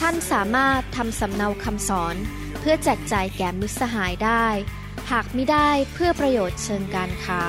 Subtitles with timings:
[0.00, 2.16] ท่านสามารถทำสำเนาคำสอน
[2.60, 4.46] เพื่อแจกจ่ายแก่มิตรสหายได้
[5.10, 7.42] หากไม่ได้เพื่อประโยชน์เชิงการค้า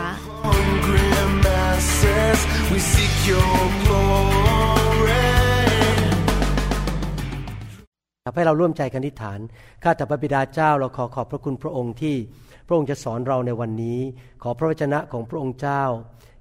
[0.46, 1.10] hungry
[1.46, 2.40] masses,
[2.72, 5.26] we seek your glory.
[8.23, 9.40] ครับให้เราร่วมใจกันอธิษฐาน
[9.84, 12.16] ข้าแต่พระบิดาเจ้าเราขอขอบพระคุณพระองค์ที่
[12.68, 14.00] พระองค์จะสอนเราในวันนี้
[14.44, 15.84] ขอพระวจนะของพระองค์เจ้า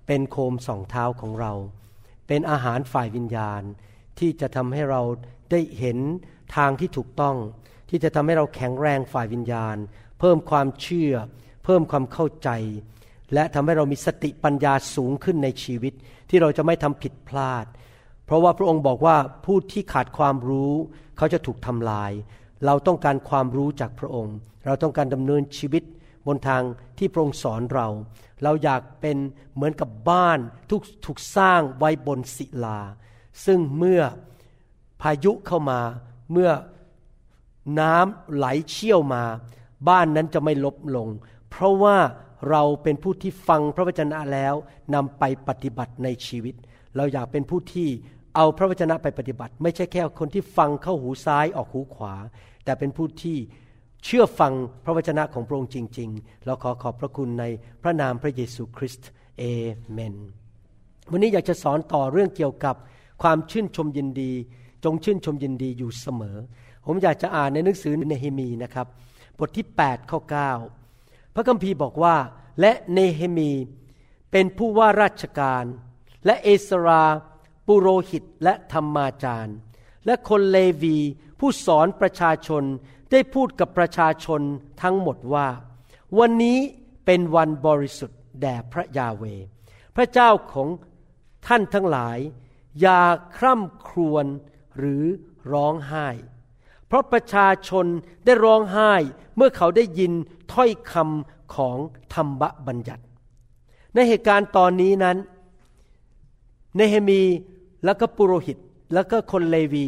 [0.06, 1.52] เป็นโคมส่องเท้าของเรา
[2.26, 3.62] เป็นอาหารฝ่ายวิญญาณ
[4.18, 5.02] ที่จะทำให้เรา
[5.50, 5.98] ได้เห็น
[6.56, 7.36] ทางที่ถูกต้อง
[7.90, 9.76] ที่จะทำให้เราแข็งแรงฝ่ายวิญญาณ
[10.20, 11.12] เพิ่มความเชื่อ
[11.64, 12.50] เพิ่มความเข้าใจ
[13.34, 15.92] และทำให้เรามีสติปัญญาสูงขึ้นในชีวิต
[16.30, 17.66] ที่เราจะไม่ทำผิดพลาด
[18.24, 20.72] เพราะว่าพระองค์บอกว่าผู้ที่ขาดความรู้
[21.16, 22.12] เขาจะถูกทำลาย
[22.66, 25.82] เราต้องการความรู้จากพระองค์ เราต้องการดำเนินชีวิต
[26.26, 26.62] บนทาง
[26.98, 27.88] ที่พระองค์สอนเรา
[28.42, 29.16] เราอยากเป็น
[29.54, 30.38] เหมือนกับบ้าน
[30.70, 32.80] ทุกถูกสร้างไว้บนศิลา
[33.44, 34.02] ซึ่งเมื่อ
[35.02, 35.80] พายุเข้ามา
[36.32, 36.50] เมื่อ
[37.80, 39.22] น้ำไหลเชี่ยวมา
[39.88, 41.08] บ้านนั้นจะไม่ลบลง
[41.50, 41.96] เพราะว่า
[42.50, 44.54] เราเป็นผู้ที่ฟังพระวจนะแล้ว
[44.94, 46.54] นำไปปฏิบัติในชีวิต
[46.96, 47.88] เราอยากเป็นผู้ที่
[48.36, 52.14] เอาพระวจนะไปปฏิบัติ ไม่ใช่แค่คนที่ฟังเข้าหูซ้ายออกหูขวา
[52.64, 53.36] แต่เป็นผู้ที่
[54.04, 54.52] เชื่อฟัง
[54.84, 57.44] พระวจนะของพระองค์จริง ๆ เราขอขอบพระคุณใน
[57.82, 59.42] พระนามพระเยซูคริสต์เอ
[59.92, 60.16] เมน
[61.10, 62.76] วันนี้อยากจะสอนต่อเรื่องเกี่ยวกับ
[63.22, 64.32] ความชื่นชมยินดี
[64.84, 66.36] จงชื่นชมยินดีอยู่เสมอ
[66.86, 68.86] ผมอยากจะอ่านในหนังสือเนเฮมีนะครับ
[69.38, 70.20] บทที่ 8 ข้อ
[70.76, 72.16] 9 พระคัมภีร์บอกว่า
[72.60, 73.52] และเนเฮมี
[74.30, 75.64] เป็นผู้ว่าราชการ
[76.26, 77.04] และเอสรา
[77.66, 79.56] ปุโรหิตและธรรมาจารย์
[80.06, 80.98] และคนเลวี
[81.40, 82.62] ผู้สอนประชาชน
[83.10, 84.40] ได้พูดกับประชาชน
[84.82, 85.48] ทั้งหมดว่า
[86.18, 86.58] วันนี้
[87.06, 89.24] เป็นวันบริสุทธิ์แด่พระยาเว
[89.96, 90.68] พระเจ้าของ
[91.46, 92.18] ท่านทั้งหลาย
[92.80, 93.02] อย่า
[93.36, 94.26] คร่ำครวญ
[94.78, 95.04] หรือ
[95.52, 96.08] ร้องไห้
[96.86, 97.86] เพราะประชาชน
[98.24, 98.92] ได้ร้องไห้
[99.36, 100.12] เมื่อเขาได้ยิน
[100.52, 101.78] ถ้อยคำของ
[102.14, 103.02] ธรรมบัญญัติ
[103.94, 105.16] ในเหตุการณ์ตอนนี้นั้น
[106.76, 107.22] เนเฮมี
[107.84, 108.58] แล้วก็ปุโรหิต
[108.94, 109.86] แล้วก็คนเลวี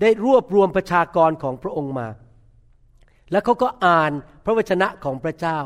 [0.00, 2.08] ได้รวบรวมประชากรของพระองค์มา
[3.30, 4.12] แล้วเขาก็อ่าน
[4.44, 5.58] พระวจนะของพระเจ้า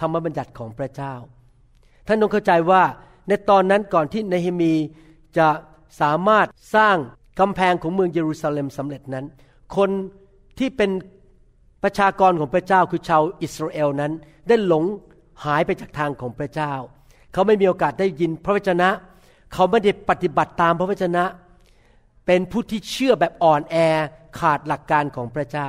[0.00, 1.14] ธรรมบัญญัติของพระเจ้า
[2.06, 2.82] ท่านต้องเข้าใจว่า
[3.28, 4.74] ในตอนนั้นก่อนที่เนเฮมี
[5.38, 5.48] จะ
[6.00, 6.96] สามารถสร้าง
[7.40, 9.26] กำแพงของเมืองเยรูซาเล็มสำเร็จนั้น
[9.76, 9.90] คน
[10.58, 10.90] ที่เป็น
[11.82, 14.12] ประชากรของพระเจ้าคือชาวอิสราเอลนั้น
[14.48, 14.84] ได้หลง
[15.44, 16.72] หายไปจากทางของพระเจ้า
[17.32, 18.88] เขาไม่มีโอกาสได้ยินพระวจนะ
[19.52, 21.24] เขาไม่ได้ปฏิบัติตามพระวจนะ
[22.26, 23.76] เป็นผู้ที่เชื่อแบบอ่อนแอ
[24.38, 25.68] ขาดหลักการของพระเจ้า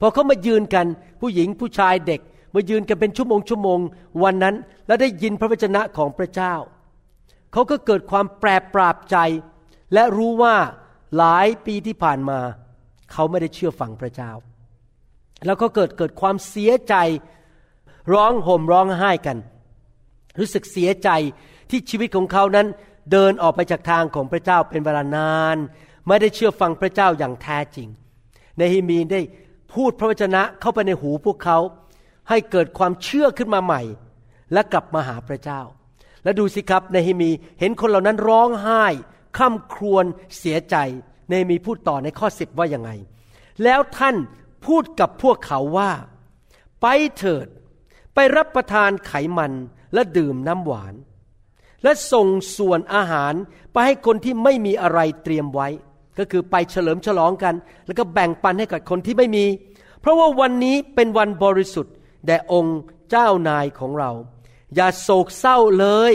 [0.00, 0.86] พอเขามายืนกัน
[1.20, 2.20] ผู้หญิงผู้ชายเด็ก
[2.54, 3.78] มายืนกันเป็นชั่วโมงชั่วโมง
[4.22, 4.54] วันนั้น
[4.86, 6.54] แล้วได้ยินพระวจนะของพระเจ้า
[7.56, 9.16] เขาก็เกิดความแปรปราบใจ
[9.94, 10.56] และรู้ว่า
[11.16, 12.40] หลายปีที่ผ่านมา
[13.12, 14.32] เขาไม่ได้เชื่อฟังพระเจ้า
[15.46, 16.94] แล้วก็เกิดเกิดความเสียใจ
[18.12, 19.38] ร้องห่มร้องไห้กัน
[20.38, 21.10] รู้สึกเสียใจ
[21.70, 22.66] ที่ชีวิตของเขานั้น
[23.12, 25.56] เดินออกไปจากทางของพระเจ้าเป็นเวลานาน
[26.06, 27.88] ไม่ได้เชื่อฟังพระเจ้าอย่างแท้จริง
[28.58, 29.20] ในฮิมีได้
[29.74, 31.58] พูดพระวจนะเข้าไปในหูพวกเขา
[32.28, 33.82] ให้เกิดความเชื่อขึ้นมาใหม่
[34.52, 35.62] และกลับมาหาพระเจ้า
[36.26, 38.84] และดูสิครับในฮิมีเห็นคนเหล่านั้นร้องไห้
[39.36, 40.04] คร่ำครวญ
[40.38, 40.76] เสียใจ
[41.30, 42.90] ในมีพูดต่อในข้อสิบว่ายังไง
[43.62, 44.16] แล้วท่าน
[44.66, 45.90] พูดกับพวกเขาว่า
[46.80, 47.46] ไปเถิด
[48.14, 49.52] ไปรับประทานไขมัน
[49.94, 50.94] และดื่มน้ำหวาน
[51.82, 53.34] และส่งส่วนอาหาร
[53.72, 55.68] ไปให้คนที่ไม่มีอะไรเตรียมไว้
[56.18, 57.54] ก็คือไปเฉลิมฉลองกัน
[57.86, 59.44] แล้วก็แบ่งปันให้กับคนที่ไม่มี
[60.00, 61.94] เพราะว่าวันนี้เป็นวันบริสุทธิ์
[62.26, 62.80] แด่องค์
[63.10, 64.10] เจ้านายของเรา
[64.74, 66.14] อย่าโศกเศร้าเลย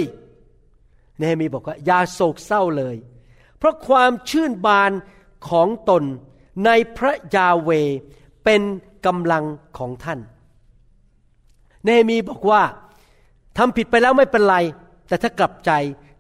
[1.18, 2.96] เนฮมีบอกว่าอย่าโศกเศร้าเลย
[3.58, 4.92] เพราะความชื่นบาน
[5.50, 6.04] ของตน
[6.66, 7.70] ในพระยาเว
[8.44, 8.62] เป็น
[9.06, 9.46] กำลัง
[9.78, 10.20] ของท่าน
[11.84, 12.62] เนฮมีบอกว่า
[13.58, 14.58] ทำผิดไปแล้วไม่เป็นไร
[15.08, 15.72] แต่ถ้ากลับใจ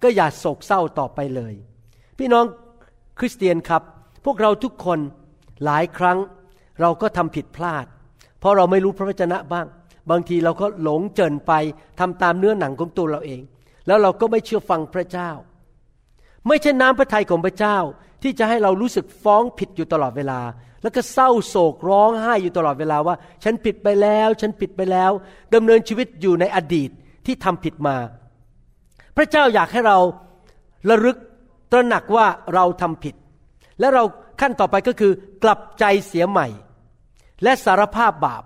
[0.03, 1.53] ก็อย่าโศกเศร้าต่อไปเลย
[2.17, 2.45] พี่น้อง
[3.19, 3.83] คริสเตียนครับ
[4.25, 4.99] พวกเราทุกคน
[5.63, 6.17] หลายครั้ง
[6.81, 7.85] เราก็ทำผิดพลาด
[8.39, 9.67] เพราะเราไม่รู้พระวจนะบ้าง
[10.09, 11.53] บางทีเราก็หลงเจินไป
[11.99, 13.41] ทำตามเนื้อหนังของตัวเราเอง
[13.87, 15.29] แล้วเราก็ไม่เชื่อฟังพระเจ้า
[16.47, 17.77] ไม่ใช่น้ำพระทัยของพระเจ้า
[18.23, 20.39] ที่จะให้เรารู้สึกฟ้องผิดอยู่ตลอดเวลา
[20.81, 25.11] แล้วก็เศร้าโศกร้องไห้อยู่ตลอดเวลาว่า ฉันผิดไปแล้ว ฉันผิดไปแล้ว
[25.53, 26.89] ดำเนินชีวิตอยู่ในอดีต
[27.25, 27.95] ที่ทำผิดมา
[29.17, 29.97] พระเจ้าอยากให้เรา
[30.89, 31.17] ระลึก
[31.71, 33.15] ตระหนักว่าเราทำผิด
[33.79, 34.03] และเรา
[34.41, 35.11] ขั้นต่อไปก็คือ
[35.43, 36.47] กลับใจเสียใหม่
[37.43, 38.43] และสารภาพบาป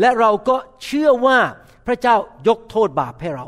[0.00, 1.38] และเราก็เชื่อว่า
[1.86, 2.16] พระเจ้า
[2.48, 3.46] ยกโทษบาปให้เรา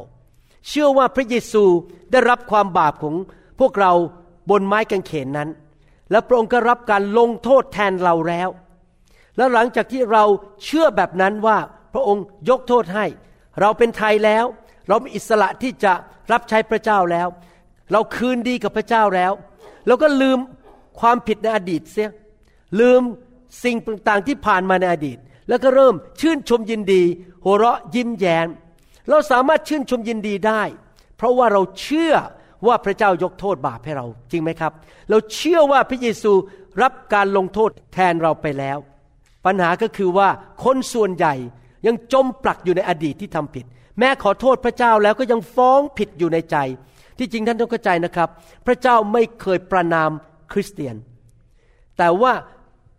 [0.68, 1.64] เชื่อว่าพระเยซู
[2.12, 3.14] ได้รับความบาปของ
[3.60, 3.92] พวกเรา
[4.50, 5.48] บนไม้กางเขนนั้น
[6.10, 8.48] และพระองค์ก็รับการลงโทษแทนเราแล้ว
[9.36, 10.24] แล้วหลังจากที่เรา
[10.64, 11.58] เชื่อแบบนั้นว่า
[11.94, 13.06] พระองค์ยกโทษให้
[13.60, 14.44] เราเป็นไทยแล้ว
[14.88, 15.92] เรามีอิสระที่จะ
[16.32, 17.28] รับใช้พระเจ้าแล้ว
[17.92, 19.32] เราคืนดีกับพระเจ้าแล้ว
[19.86, 20.38] เราก็ลืม
[21.00, 22.10] ความผิดในอดีตเสีย
[22.80, 23.02] ลืม
[23.64, 25.18] สิ่งต่างๆที่ผ่านมาในอดีต
[25.48, 27.02] แล้วก็เริ่มชื่นชมยินดี
[27.44, 28.48] หัวเราะยิ้มแย้ม
[29.08, 30.62] เราสามารถชื่นชมยินดีได้
[31.16, 32.14] เพราะว่าเราเชื่อ
[32.66, 34.72] ว่าพระเจ้ายกโทษบาปให้เราจริงไหมครับ
[35.10, 36.32] เราเชื่อว่าพระเยซู
[36.82, 38.78] รับการลงโทษแทนเราไปแล้ว
[39.46, 40.28] ปัญหาก็คือว่า
[40.64, 41.34] คนส่วนใหญ่
[41.86, 43.64] ยังจมปลักอยู่ในอดีตที่ทำผิด
[43.98, 46.56] แม้ขอโทษพระเจ้าแล้วก็ยังฟ้องผิดอยู่ในใจ
[47.18, 48.28] ที่จริงท่านต้องเข้าใจนะครับ
[48.66, 50.10] พระเจ้าไม่เคยประนาม
[50.52, 50.96] คริสเตียน
[51.98, 52.32] แต่ว่า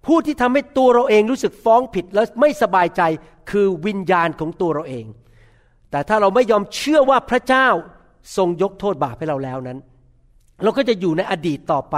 [0.06, 3.01] ผู้ที่ทำให้ตัวเราเองรู้สึกฟ้องผิดและไม่สบายใจ
[3.51, 5.06] คือวิญญาณของตัวเราเอง
[5.92, 7.68] แต่ถ้าเราไม่ยอมเชื่อว่าพระเจ้า
[8.38, 9.80] ทรงยกโทษบาปให้เราแล้วนั้น
[10.63, 11.98] เราก็จะอยู่ในอดีตต่อไป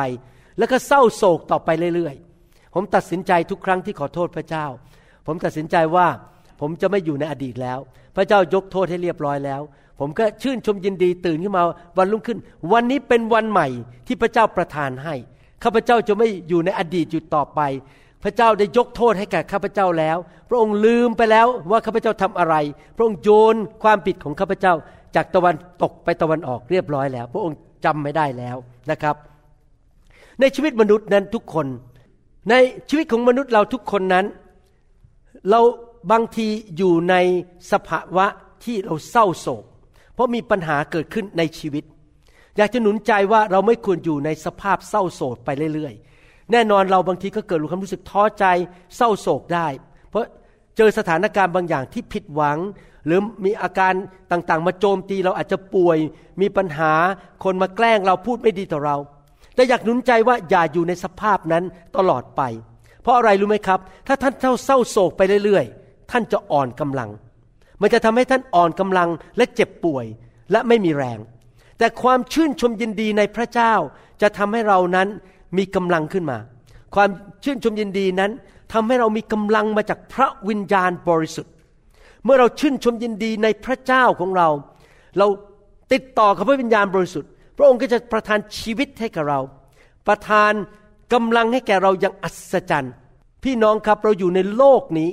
[0.57, 4.65] แล้วก็เศร้าโศกต่อไปเรื่อยๆ ผมตัดสินใจทุกครั้งที่ขอโทษพระเจ้า
[5.27, 6.07] ผมตัดสินใจว่า
[6.61, 7.79] ผมจะไม่อยู่ในอดีตแล้ว
[8.15, 9.61] พระเจ้ายกโทษให้เรียบร้อยแล้ว
[9.99, 11.63] ผมก็ชื่นชมยินดีตื่นขึ้นมา
[11.97, 12.39] วันรุ่งขึ้น
[12.73, 13.67] วันนี้เป็นวันใหม่
[14.07, 15.15] ที่พระเจ้าประทานให้
[15.63, 17.61] ข้าพเจ้าจะไม่อยู่ในอดีตอยู่ต่อไป
[18.23, 20.17] พระเจ้าได้ยกโทษให้แก่ข้าพเจ้าแล้ว
[20.49, 22.55] พระองค์ลืมไปแล้วว่าข้าพเจ้าทำอะไร
[22.95, 24.73] พระองค์โยนความผิดของข้าพเจ้า
[25.15, 28.55] จากตะวันตกไปตะวันออกเรียบร้อยแล้ว พระองค์จำไม่ได้แล้ว
[28.91, 29.15] นะครับ
[30.39, 31.67] ในชีวิตมนุษย์นั้นทุกคน
[32.49, 32.53] ใน
[32.89, 34.25] ชีวิตของมนุษย์เราทุกคนนั้น
[35.49, 35.61] เรา
[36.11, 36.47] บางที
[36.77, 37.15] อยู่ใน
[37.71, 38.25] สภาวะ
[38.63, 39.63] ที่เราเศร้าโศก
[40.13, 41.83] เพราะมีปัญหาเกิดขึ้นในชีวิต
[42.61, 48.45] อยากจะหนุนใจว่าเราไม่ควรอยู่ในสภาพเศร้าโศกไปเรื่อยๆ แน่นอนเราบางทีก็เกิดความรู้สึกท้อใจ
[48.95, 49.67] เศร้าโศกได้
[50.09, 50.25] เพราะ
[50.77, 52.57] เจอสถานการณ์บางอย่างที่ผิดหวัง
[53.05, 53.93] หรือมีอาการ
[54.31, 55.97] ต่างๆ มาโจมตีเราอาจจะป่วย
[56.41, 56.93] มีปัญหา
[57.43, 58.97] คนมาแกล้งเราพูดไม่ดีต่อเรา
[59.55, 61.63] แต่อยากหนุนใจว่าอย่าอยู่ในสภาพนั้น
[61.97, 62.41] ตลอดไป
[63.01, 67.09] เพราะอะไรรู้ไหมครับ ถ้าท่านเศร้าเศร้าโศกไปเรื่อยๆ ท่านจะอ่อนกำลัง
[67.81, 70.05] มันจะทำให้ท่านอ่อนกำลังและเจ็บป่วย
[70.51, 71.19] และไม่มีแรง
[71.81, 73.73] แต่ความชื่นชมยินดีในพระเจ้า
[74.21, 75.07] จะทำให้เรานั้น
[75.57, 76.37] มีกำลังขึ้นมา
[76.95, 77.09] ความ
[77.43, 78.31] ชื่นชมยินดีนั้น
[78.73, 81.53] ทำให้เรามีกำลังมาจากพระวิญญาณบริสุทธิ์
[82.23, 84.49] เมื่อเราชื่นชมยินดีในพระเจ้าของเรา
[85.17, 85.27] เรา
[85.93, 89.39] ติดต่อกับพระวิญญาณบริสุทธิ์ พระองค์ก็จะประทานชีวิตให้กับเรา
[90.07, 90.53] ประทาน
[91.13, 92.93] กำลังให้แก่เราอย่างอัศจรรย์
[93.43, 95.09] พี่น้องครับเราอยู่ในโลกนี้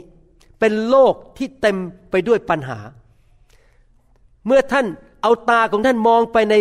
[0.61, 1.77] เป็นโลกที่เต็ม
[2.11, 2.79] ไปด้วยปัญหา
[4.47, 4.87] เมื่อท่าน
[5.23, 6.55] เอาตาของท่านมองไปใน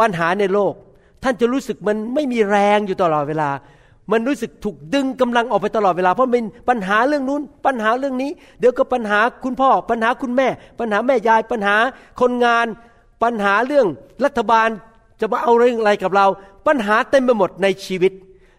[0.00, 0.74] ปัญหาในโลก
[1.22, 3.50] ท่านจะรู้สึกมันไม่มีแรงอยู่ตลอดเวลา
[4.12, 8.30] มันรู้สึกถูกดึงกำลังออกไปตลอดเวลา เพราะเป็นปัญหาเรื่องนู้น ปัญหาเรื่องนี้
[8.60, 10.48] เดี๋ยวก็ปัญหาคุณพ่อ ปัญหาคุณแม่
[10.78, 11.76] ปัญหาแม่ยาย ปัญหา
[12.20, 12.66] คนงาน
[13.22, 13.86] ปัญหาเรื่อง
[14.24, 14.68] รัฐบาล
[15.20, 16.26] จะมาเอาเรื่องอะไรกับเรา
[16.66, 18.12] ปัญหาเต็มไปหมดในชีวิต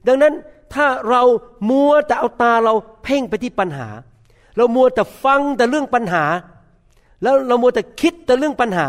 [0.08, 0.34] ดังนั้น
[0.74, 1.22] ถ้าเรา
[1.70, 3.88] มัวแต่เอาตาเราเพ่งไปที่ปัญหา
[4.58, 6.24] เรามัวแต่ฟังแต่เรื่องปัญหา
[7.24, 8.88] แล้วเรามัวแต่คิดแต่เรื่องปัญหา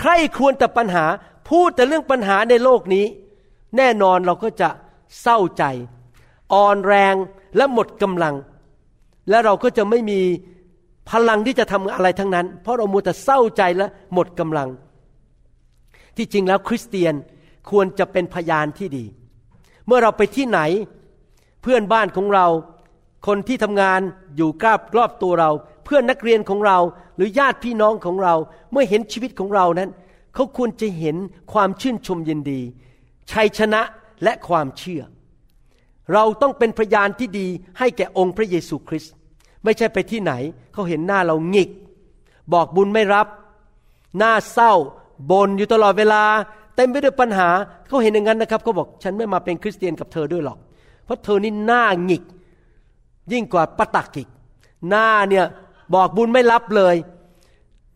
[0.00, 1.04] ใครควรแต่ปัญหา
[1.48, 3.04] พูดแต่เรื่องปัญหาในโลกนี้
[3.76, 4.68] แน่นอนเราก็จะ
[5.22, 5.64] เศร้าใจ
[6.52, 7.14] อ่อนแรง
[7.56, 8.34] และหมดกำลัง
[9.28, 10.20] และเราก็จะไม่มี
[11.10, 14.68] พลังที่จะทำอะไรทั้งนั้น เพราะเรามัวแต่เศร้าใจและหมดกำลัง
[16.16, 17.14] ที่จริงแล้วคริสเตียน
[17.70, 19.04] ควรจะเป็นพยานที่ดี
[19.86, 20.60] เมื่อเราไปที่ไหน
[21.62, 22.46] เพื่อนบ้านของเรา
[23.26, 24.00] คนที่ทำงาน
[24.36, 25.50] อยู่กราบรอบตัวเรา
[25.88, 26.78] พื่อนนักเรียนของเรา
[27.16, 28.34] หรือญาติพี่น้องของเรา
[28.72, 29.90] เมื่อเห็นชีวิตของเรานั้น
[30.34, 31.16] เขาควรจะเห็น
[31.52, 32.60] ความชื่นชมยินดี
[33.30, 33.82] ชัยชนะ
[34.22, 35.02] และความเชื่อ
[36.12, 37.46] เราต้องเป็นพยานที่ดี
[37.78, 39.12] ให้แก่องค์พระเยซูคริสต์
[39.64, 40.32] ไม่ใช่ไปที่ไหน
[40.72, 41.70] เขาเห็นหน้าเราหงิก
[42.52, 43.26] บอกบุญไม่รับ
[44.18, 44.72] หน้าเศร้า
[45.30, 46.22] บนอยู่ตลอดเวลา
[46.76, 47.48] เต็มไปด้วยปัญหา
[47.88, 50.58] เขาเห็นอย่างนั้นนะครับเขาบอกฉันไม่มาเป็นคริสเตียนกับเธอด้วยหรอก
[51.04, 52.22] เพราะเธอนี่หน้าหงิก
[53.32, 54.28] ยิ่งกว่าปะตักกิก
[54.88, 55.46] หน้าเนี่ย
[55.94, 56.96] บอกบุญไม่รับเลย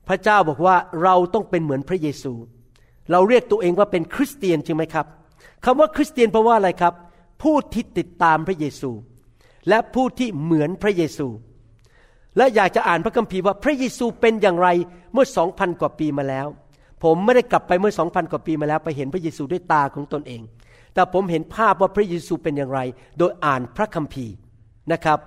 [0.08, 2.32] พระเจ้าบอกว่าเราต้องเป็นเหมือนพระเยซู
[3.11, 5.06] เราเรียกตัวเองว่าเป็นคริสเตียนจริงไหมครับ
[5.64, 6.94] คำว่าคริสเตียนแปลว่าอะไรครับ
[7.42, 8.90] ผู้ที่ติดตามพระเยซู
[9.68, 11.28] และผู้ที่เหมือนพระเยซู
[12.37, 14.68] และอยากจะอ่านพระคัมภีร์ว่าพระเยซูเป็นอย่างไร
[15.12, 16.46] เมื่อสองพันกว่าปีมาแล้ว
[17.02, 20.42] ผมไม่ได้กลับไปเมื่อสองพันกว่าปีมาแล้ว ไปเห็นพระเยซูด้วยตาของตนเอง
[20.94, 22.80] แต่ผมเห็นภาพว่าพระเยซูเป็นอย่างไร
[23.18, 24.34] โดยอ่านพระคัมภีร์
[24.92, 25.18] นะครับ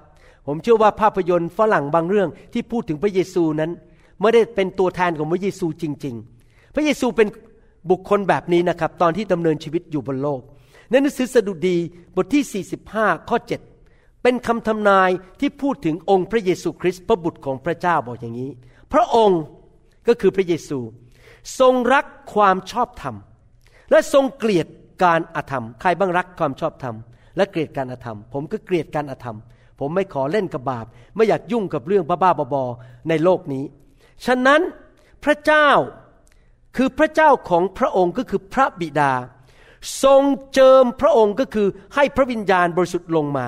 [0.48, 3.72] ผมเชื่อว่าภาพยนตร์ฝรั่งบางเรื่องที่พูดถึงพระเยซูนั้น
[4.22, 7.28] ไม่ได้เป็นตัวแทนของพระเยซูจริง ๆ พระเยซูเป็น
[7.90, 10.42] บุคคลแบบนี้นะครับ ตอนที่ดำเนินชีวิตอยู่บนโลก
[10.90, 11.78] ในหนังสือสดุดี
[12.16, 13.38] บทที่ 45 ข้อ
[13.80, 15.10] 7 เป็นคำทำนาย
[15.40, 18.52] ที่พูดถึงองค์พระเยซูคริสต์พระบุตรของพระเจ้าบอกอย่างนี้
[18.94, 19.42] พระองค์
[20.08, 20.80] ก็คือพระเยซู
[21.60, 23.16] ทรงรักความชอบธรรม
[23.92, 24.68] และทรงเกลียด
[25.04, 26.96] การอาธรรม ใครบ้างรักความชอบธรรม
[27.38, 29.38] และเกลียดการอาธรรม ผมก็เกลียดการอาธรรม
[29.80, 33.64] ผมไม่ขอเล่นกับบาป ไม่อยากยุ่งกับเรื่องบ้าๆบอๆในโลกนี้
[34.26, 34.62] ฉะนั้น
[35.24, 35.70] พระเจ้า
[36.76, 39.12] คือพระเจ้าของพระองค์ก็คือพระบิดา
[40.04, 40.22] ทรง
[40.54, 43.48] เจิมพระองค์ก็คือให้พระวิญญาณบริสุทธิ์ลงมา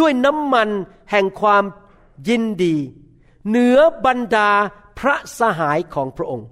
[0.00, 0.68] ด้วยน้ำมัน
[1.10, 1.64] แห่งความ
[2.28, 2.76] ยินดี
[3.48, 4.50] เหนือบรรดา
[4.98, 6.46] พระสหายของพระองค์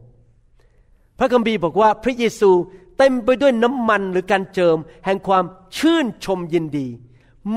[1.18, 2.50] พระคัมภีร์บอกว่าพระเยซู
[2.98, 5.44] เต็มไปด้วยน้ำมันหรือการเจิมแห่งความ
[5.78, 6.88] ชื่นชมยินดี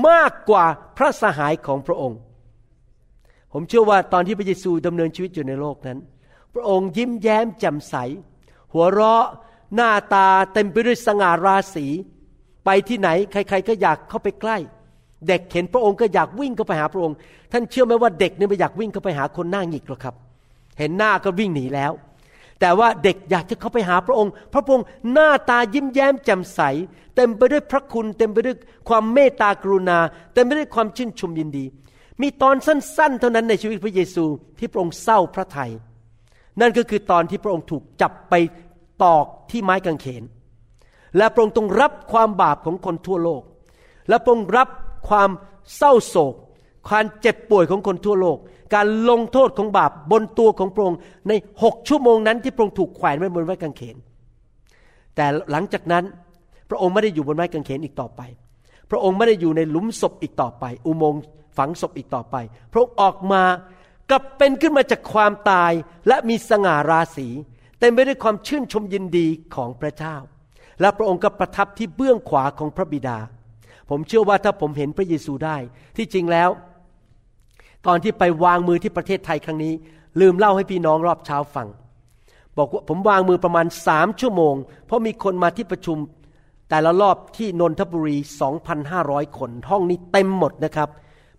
[0.08, 0.64] มากกว่า
[0.96, 2.18] พระสหายของพระองค์
[3.52, 5.98] ผมเชื่อว่าตอนที่พระเยซูดำเนินชีวิตอยู่ในโลกนั้น
[6.54, 7.94] พระองค์ยิ้มแย้มแจ่มใส
[8.72, 9.24] หัวเราะ
[9.74, 11.86] หน้าตาเต็มไปด้วยสง่าราศี
[12.64, 14.56] ไปที่ไหนใคร ๆ ก็อยากเข้าไปใกล้
[15.28, 17.16] เด็กเห็นพระองค์ก็อยากวิ่งเข้าไปหาพระองค์
[17.52, 20.14] ท่านเชื่อไหมว่าเด็กนี่ไม่อยากวิ่งเข้าไปหาคนหน้าหงิกหรอกครับ
[20.78, 21.92] เห็นหน้าก็วิ่งหนีแล้ว
[22.60, 26.60] แต่ว่าเด็กอยากจะเข้าไปหาพระองค์ พระองค์หน้าตายิ้มแย้มแจ่มใส
[27.16, 28.56] เต็มไปด้วยพระคุณ เต็มไปด้วย
[28.88, 29.98] ความเมตตากรุณา
[30.34, 31.64] เต็มไปด้วยความชื่นชมยินดี
[32.20, 34.24] มีตอนสั้นๆ เท่านั้นในชีวิตพระเยซู
[34.58, 35.72] ที่พระองค์เศร้าพระทยัย
[36.60, 38.34] นั่นก็คือตอนที่พระองค์ถูกจับไป
[39.04, 40.22] ตอกที่ไม้กางเขน
[41.16, 43.42] และพระองค์ต้องรับความบาปของคนทั่วโลก
[44.08, 44.68] และพระองค์รับ
[45.08, 45.30] ความ
[45.76, 46.34] เศร้าโศก
[46.88, 48.38] ความเจ็บป่วยของคนทั่วโลก
[48.74, 50.98] การลงโทษของบาปบนตัวของพระองค์
[51.28, 51.32] ใน
[51.62, 53.96] หกชั่วโมงนั้นที่พระองค์ถูกแขวนไว้บนไม้กางเขน
[55.16, 56.04] แต่หลังจากนั้น
[56.70, 58.22] พระองค์ไม่ได้อยู่บนไม้กางเขนอีกต่อไป
[58.90, 61.22] พระองค์ไม่ได้อยู่ในหลุมศพอีกต่อไป อุโมงค์
[61.56, 62.36] ฝังศพอีกต่อไป
[62.72, 63.42] พระองค์ออกมา
[64.10, 65.72] กลับเป็นขึ้นมาจากความตาย
[66.08, 67.28] และมีสง่าราศี
[67.80, 70.16] เต็มไปด้วยความชื่นชมยินดีของพระเจ้า
[70.80, 73.18] และพระองค์ก็ประทับที่เบื้องขวาของพระบิดา
[73.90, 75.56] ผมเชื่อว่าถ้าผมเห็นพระเยซูได้
[75.96, 76.50] ที่จริงแล้ว
[77.86, 79.74] ตอนที่ไปวางมือที่ประเทศไทยครั้งนี้
[80.20, 81.68] ลืมเล่าให้พี่น้องรอบเช้าฟัง
[82.58, 84.54] บอกว่าผมวางมือประมาณสามชั่วโมง
[84.86, 85.98] เพราะมีคนมาที่ประชุม
[86.70, 88.16] แต่ละรอบที่นนทบุรี
[88.76, 90.88] 2,500 คน ห้องนี้เต็มหมดนะครับ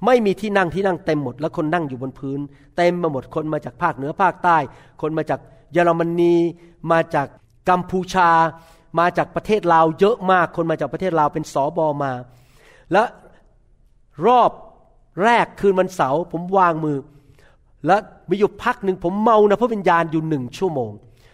[0.05, 2.39] ไม่มีที่นั่งที่นั่งเต็มหมด แล้วคนนั่งอยู่บนพื้น
[2.77, 4.57] เต็มมาหมดคนมาจากภาคเหนือภาคใต้
[5.01, 5.39] คนมาจาก
[5.73, 6.35] เยอรมนี
[6.91, 7.27] มาจาก
[7.69, 8.29] กัมพูชา
[8.99, 12.11] มาจากประเทศลาวเยอะมากคนมาจากประเทศลาวเป็นสอบอมา
[12.91, 13.03] และ
[14.27, 14.51] รอบ
[15.23, 16.97] แรกคืนวันเสาร์ผมวางมือ
[17.87, 17.97] และ
[18.29, 20.91] มีอยู่พักหนึ่งผมเมานะพระวิญญาณอยู่หนึ่งชั่วโมง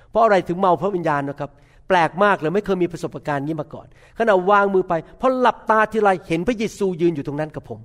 [0.09, 1.49] เพราะอะไรถึงเมาพระวิญญาณนะครับ
[1.87, 3.87] แปลกมากเลยไม่เคยมีประสบการณ์นี้มาก่อน
[4.19, 7.79] ขณะวางมือไปพอหลับตาทีไรเห็นพระเยซูยืนอยู่ตรงนั้นกับผม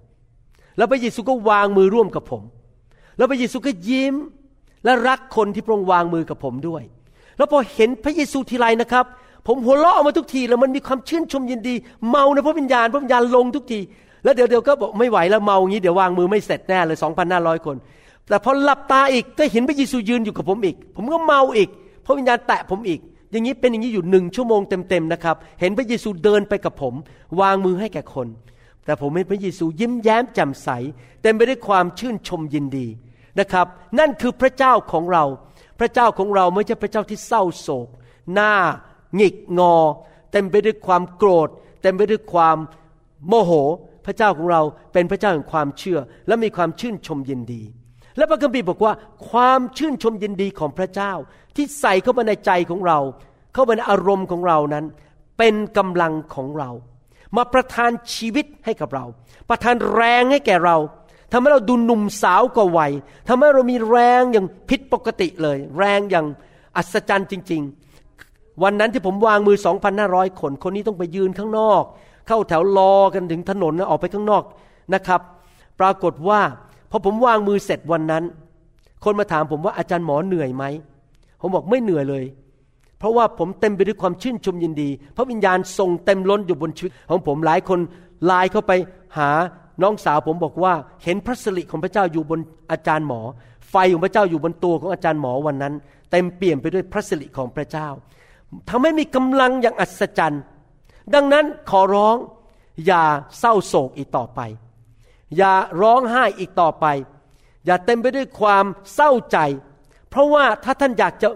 [0.77, 2.43] แล้วพระเยซูก็วางมือร่วมกับผม
[3.17, 4.15] แล้วพระเยซูก็ยิ้ม
[4.85, 6.83] และรักคนที่พระองค์วางมือกับผมด้วย
[7.37, 9.05] แล้วพอเห็นพระเยซูทีไรนะครับ
[9.47, 11.75] ผมหัวเราะออกมาทุกทีแล้วมันมีความชื่นชมยินดี
[12.09, 13.81] เมาในพระวิญญาณพระวิญญาณลงทุกที
[14.25, 17.77] แล้วเดี๋ยวเดี๋ยวก็บอกไม่ไหวแล้วเมาอย่างนี้เดี๋ยววางมือไม่เสร็จแน่เลยสองพันห้าร้อยคน
[18.29, 21.69] แต่พอหลับตาอีกก็เห็นพระเยซูยืนอยู่กับผมอีก ผมก็เมาอีก
[22.05, 23.01] พระวิญญาณแตะผมอีก
[23.31, 26.95] อย่างนี้เป็นอย่างนี้อยู่หนึ่งชั่วโมงเต็มๆนะครับ เห็นพระเยซูเดินไปกับผม
[27.41, 28.29] วางมือให้แก่คน
[28.85, 30.69] แต่ผมเห็นพระเยซูยิ้มแย้มแจ่มใส
[31.23, 32.87] เต็มไปด้วยความชื่นชมยินดี
[33.41, 33.67] นะครับ
[33.99, 35.25] นั่นคือพระเจ้าของเรา
[35.81, 37.89] พระเจ้าของเราไม่ใช่พระเจ้าที่เศร้าโศก
[38.33, 38.53] หน้า
[39.17, 39.75] หงิกงอ
[40.33, 41.49] เต็มไปด้วยความโกรธ
[41.83, 42.57] เต็มไปด้วยความ
[43.29, 43.53] โมโห
[44.07, 47.63] พระเจ้าของเราเป็นพระเจ้าแห่งความเชื่อ และมีความชื่นชมยินดี
[48.17, 48.93] และพระคัมภีร์บอกว่า
[49.31, 51.13] ความชื่นชมยินดีของพระเจ้า
[51.57, 52.99] ที่ใส่เข้ามาในใจของเรา
[53.55, 54.85] เข้ามาในอารมณ์ของเรานั้น
[55.39, 56.71] เป็นกำลังของเรา
[57.37, 59.05] มาประทานชีวิตให้กับเรา
[59.49, 60.77] ประทานแรงให้แก่เรา
[61.33, 62.93] ทำให้เราดูหนุ่มสาวกว่าวัย
[63.29, 66.27] ทำให้เรามีแรงอย่างผิดปกติเลย แรงอย่าง
[66.77, 67.63] อัศจรรย์จริง
[68.13, 69.57] ๆ วันนั้นที่ผมวางมือ
[69.99, 71.83] 2,500 คน คนนี้ต้องไปยืนข้างนอก
[72.31, 74.45] เข้าแถวรอกันถึงถนนนะออกไปข้างนอก
[74.95, 75.21] นะครับ
[75.81, 76.41] ปรากฏว่า
[76.91, 78.25] พอผมวางมือเสร็จวันนั้น
[79.05, 80.65] คนมาถามผมว่าอาจารย์หมอเหนื่อยไหม
[81.41, 82.25] ผมบอกไม่เหนื่อยเลย
[82.99, 87.79] เพราะว่าผมเต็มไปด้วยความชื่นชมยินดี พระวิญญาณทรงเต็มล้นอยู่บนชีวิตของผมหลายคน
[88.27, 88.73] ไลน์เข้าไป
[89.19, 89.31] หา
[89.83, 90.73] น้องสาวผมบอกว่า
[91.05, 92.41] เห็นพระสิริของพระเจ้าอยู่บน
[92.73, 93.21] อาจารย์หมอ
[93.71, 95.75] ไฟของพระเจ้าอยู่บนตัวของอาจารย์หมอวันนั้น
[96.11, 97.89] เต็มเปี่ยมไปด้วยพระสิริของพระเจ้า
[98.69, 100.43] ทำให้มีกำลังอย่างอัศจรรย์
[101.15, 102.17] ดังนั้นขอร้อง
[102.87, 103.05] อย่า
[103.39, 104.41] เศร้าโศกอีกต่อไป
[105.37, 106.87] อย่าร้องไห้อีกต่อไป
[107.67, 108.65] อย่าเต็มไปด้วยความ
[108.95, 109.39] เศร้าใจ
[110.11, 111.29] เพราะว่าถ้าท่านอยากจะ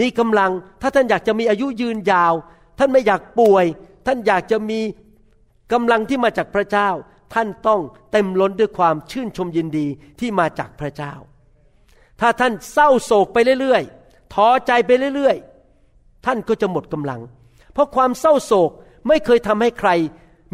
[0.00, 0.50] มีกำลัง
[0.82, 2.34] ถ้าท่านอยากจะมีอายุยืนยาว
[2.78, 3.64] ท่านไม่อยากป่วย
[4.06, 4.80] ท่านอยากจะมี
[5.72, 6.90] กำลังที่มาจากพระเจ้า
[7.34, 7.80] ท่านต้อง
[8.12, 9.86] เต็มล้นด้วยความชื่นชมยินดี
[10.20, 11.14] ที่มาจากพระเจ้า
[12.20, 17.20] ถ้าท่านเศร้าโศกไปเรื่อยๆท้อใจไปเรื่อยๆ ท่านก็จะหมดกำลัง
[17.76, 18.70] เพราะความเศร้าโศก
[19.08, 19.90] ไม่เคยทำให้ใคร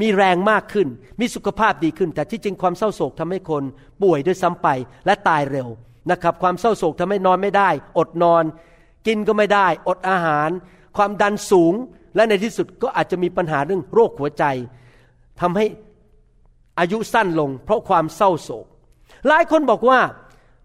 [0.01, 0.89] มีแรงมากขึ้น
[1.21, 3.63] มีสุขภาพดีขึ้น แต่ที่จริงความเศร้าโศกทำให้คน
[4.03, 4.69] ป่วยด้วยซ้ำไป
[5.07, 5.69] และตายเร็ว
[6.11, 8.45] นะครับ ความเศร้าโศกทำให้นอนไม่ได้ อดนอน
[9.07, 10.51] กินก็ไม่ได้ อดอาหาร
[10.97, 11.75] ความดันสูง
[12.17, 14.45] และในที่สุดก็อาจจะมีปัญหาเรื่องโรคหัวใจ
[15.41, 15.67] ทำให้
[16.79, 18.67] อายุสั้นลง เพราะความเศร้าโศก
[19.29, 19.99] หลายคนบอกว่า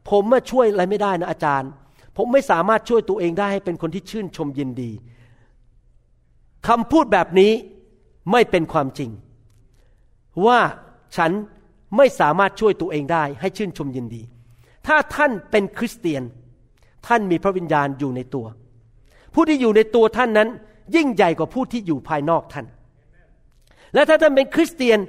[0.09, 1.69] ผมมาช่วยอะไรไม่ได้นะอาจารย์
[2.17, 4.91] ผมไม่สามารถช่วยตัวเองได้ให้เป็นคนที่ชื่นชมยินดี
[6.67, 7.51] คำพูดแบบนี้
[8.31, 9.09] ไม่เป็นความจริง
[10.45, 10.59] ว่า
[11.15, 11.31] ฉัน
[11.97, 14.21] ไม่สามารถช่วยตัวเองได้ให้ชื่นชมยินดี
[14.87, 16.23] ถ้าท่านเป็นคริสเตียน
[17.07, 18.45] ท่านมีพระวิญญาณอยู่ในตัว
[19.33, 20.49] ผู้ที่อยู่ในตัวท่านนั้น
[20.95, 22.65] ยิ่งใหญ่กว่าผู้ที่อยู่ภายนอกท่าน
[23.93, 24.99] และถ้าท่านเป็นคริสเตียน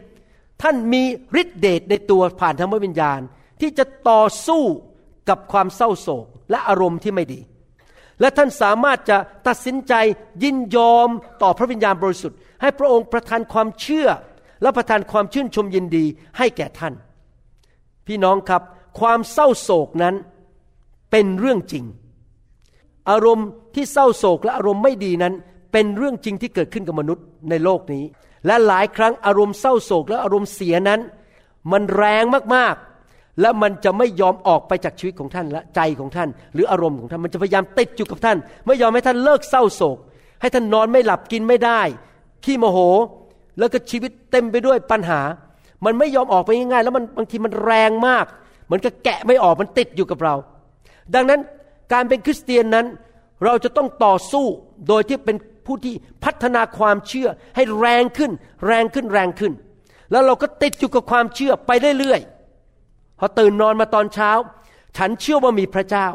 [0.62, 1.02] ท่านมี
[1.40, 3.21] ฤทธิเดชในตัวผ่านทางพระวิญญาณ
[3.61, 4.62] ที่จะต่อสู้
[5.28, 7.40] กับความเศร้าโศกและอารมณ์ที่ไม่ดี
[8.20, 9.94] และท่านสามารถจะตัดสินใจ
[10.42, 11.08] ยินยอม
[11.42, 14.08] ต่อพระวิญญาณบริสุทธิ์ ให้พระองค์ประทานความเชื่อ
[14.62, 16.04] และประทานความชื่นชมยินดี
[16.38, 16.94] ให้แก่ท่าน
[18.06, 18.62] พี่น้องครับ
[19.00, 20.14] ความเศร้าโศกนั้น
[21.10, 21.84] เป็นเรื่องจริง
[23.10, 25.34] อารมณ์ที่เศร้าโศกและอารมณ์ไม่ดีนั้น
[25.72, 28.04] เป็นเรื่องจริงที่เกิดขึ้นกับมนุษย์ในโลกนี้
[28.46, 31.00] และหลายครั้งอารมณ์เศร้าโศกและอารมณ์เสียนั้น
[31.72, 32.76] มันแรงมาก
[33.40, 39.99] และมันจะไม่ยอมออกไปจากชีวิตของท่านและใจของท่าน หรืออารมณ์ของท่านมันจะพยายามติดอยู่กับท่าน ไม่ยอมให้ท่านเลิกเศร้าโศก
[40.40, 41.80] ให้ท่านนอนไม่หลับกินไม่ได้
[42.45, 42.78] ขี้โมโห
[43.59, 45.21] แล้วก็ชีวิตเต็มไปด้วยปัญหา
[45.85, 48.26] มันไม่ยอมออกไปง่ายๆ แล้วมันบางทีมันแรงมาก
[48.66, 50.35] เหมือนกับแกะไม่ออกมันติดอยู่กับเรา
[51.14, 51.40] ดังนั้น
[51.92, 52.87] การเป็นคริสเตียนนั้น
[53.45, 54.47] เราจะต้องต่อสู้
[54.88, 58.30] โดยที่เป็นผู้ที่พัฒนาความเชื่อให้แรงขึ้น
[58.66, 59.52] แรงขึ้นแรงขึ้น
[60.11, 62.37] แล้วเราก็ติดอยู่กับความเชื่อไปเรื่อยๆ
[63.19, 64.31] พอตื่นนอนมาตอนเช้า
[64.97, 66.09] ฉันเชื่อว่ามีพระเจ้า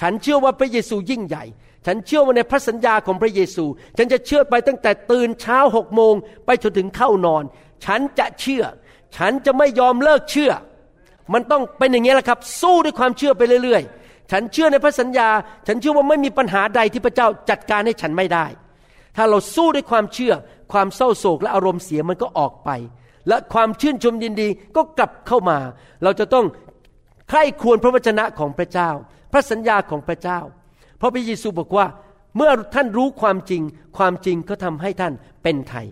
[0.00, 1.44] ฉันเชื่อว่าพระเยซูยิ่งใหญ่
[1.86, 3.64] ฉันเชื่อว่าในพระสัญญาของพระเยซู
[3.96, 6.14] ฉันจะเชื่อไปตั้งแต่ตื่นเช้าหกโมง
[6.46, 7.44] ไปจนถึงเข้านอน
[7.84, 8.64] ฉันจะเชื่อ
[9.16, 10.52] ฉันจะไม่ยอมเลิกเชื่อ
[11.32, 15.28] มันต้องเป็นอย่างนี้แหละครับ สู้ด้วยความเชื่อไปเรื่อยๆ ฉันเชื่อในพระสัญญา
[15.66, 18.46] ฉันเชื่อว่าไม่มีปัญหาใดที่พระเจ้าจัดการให้ฉันไม่ได้
[19.16, 20.32] ถ้าเราสู้ด้วยความเชื่อ
[20.72, 22.70] ความเศร้าโศกและอารมณ์เสียมันก็ออกไป
[23.28, 25.58] และความชื่นชมยินดีก็กลับเข้ามา
[26.02, 26.46] เราจะต้อง
[27.28, 28.90] ใคร่ควรพระวจนะของพระเจ้า
[29.32, 30.38] พระสัญญาของพระเจ้า
[30.98, 31.86] เพราะพระเยซูบอกว่า
[32.36, 33.62] เมื่อท่านรู้ความจริง
[33.98, 35.12] ความจริงก็ทำให้ท่าน
[35.42, 35.86] เป็นไทย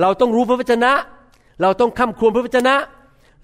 [0.00, 0.92] เราต้องรู้พระวจนะ
[1.62, 2.74] เราต้องคำควรพระวจนะ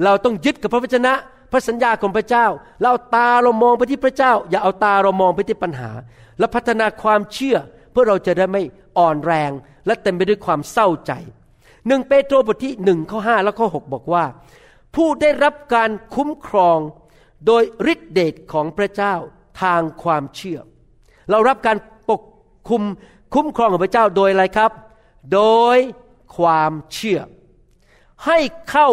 [0.05, 1.12] เราต้องยึดกับพระวจนะ
[1.53, 2.46] พระสัญญาของพระเจ้า
[2.83, 5.90] เราตาเรามองไปที่พระเจ้า อย่าเอาตาเรามองไปที่ปัญหา
[6.38, 7.57] และพัฒนาความเชื่อ
[7.90, 8.62] เพื่อเราจะได้ไม่
[8.99, 9.51] อ่อนแรง
[9.87, 11.12] และเต็มไปด้วยความเศร้าใจ
[11.87, 14.25] หนึ่งเปโตรบทที่หนึ่งข้อห้าและข้อหบอกว่า
[14.95, 16.79] ผู้ได้รับการคุ้มครอง
[17.47, 17.62] โดย
[17.93, 19.14] ฤทธิเดชของพระเจ้า
[19.62, 20.59] ทางความเชื่อ
[21.31, 21.77] เรารับการ
[22.11, 22.23] ปก
[22.69, 22.83] คุม
[23.35, 24.71] คุ้มครองของพระเจ้าโดยอะไรครับ
[25.35, 25.43] โด
[25.77, 25.79] ย
[26.37, 27.21] ความเชื่อ
[28.27, 28.38] ให้
[28.71, 28.88] เข้า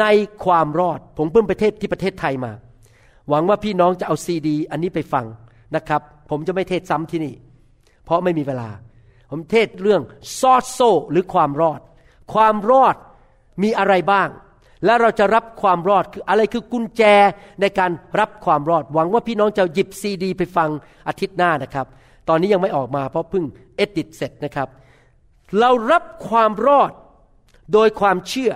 [0.00, 0.06] ใน
[0.44, 2.52] ความรอด ผมเพิ่งไปเทศที่ประเทศไทยมา
[3.28, 5.24] หวังว่าพี่น้องจะเอาซีดี อันนี้ไปฟัง
[5.76, 6.00] นะครับ
[6.30, 7.34] ผมจะไม่เทศซ้ำที่นี่
[8.04, 8.68] เพราะไม่มีเวลา
[9.30, 10.02] ผมเทศเรื่อง
[10.40, 11.80] ซอดโซหรือความรอด
[12.32, 12.96] ความรอด
[13.62, 14.28] มีอะไรบ้าง
[14.84, 17.02] และเราจะรับความรอดคืออะไรคือกุญแจ
[17.60, 17.90] ในการ
[18.20, 20.68] รับความรอด หวังว่าพี่น้องจะหยิบซีดี ไปฟัง
[21.08, 21.86] อาทิตย์หน้านะครับ
[22.28, 23.44] ตอนนี้ยังไม่ออกมาเพราะเพิ่ง
[23.76, 24.68] เอดิตเสร็จนะครับ
[25.58, 26.92] เรารับความรอด
[27.72, 28.52] โดยความเชื่อ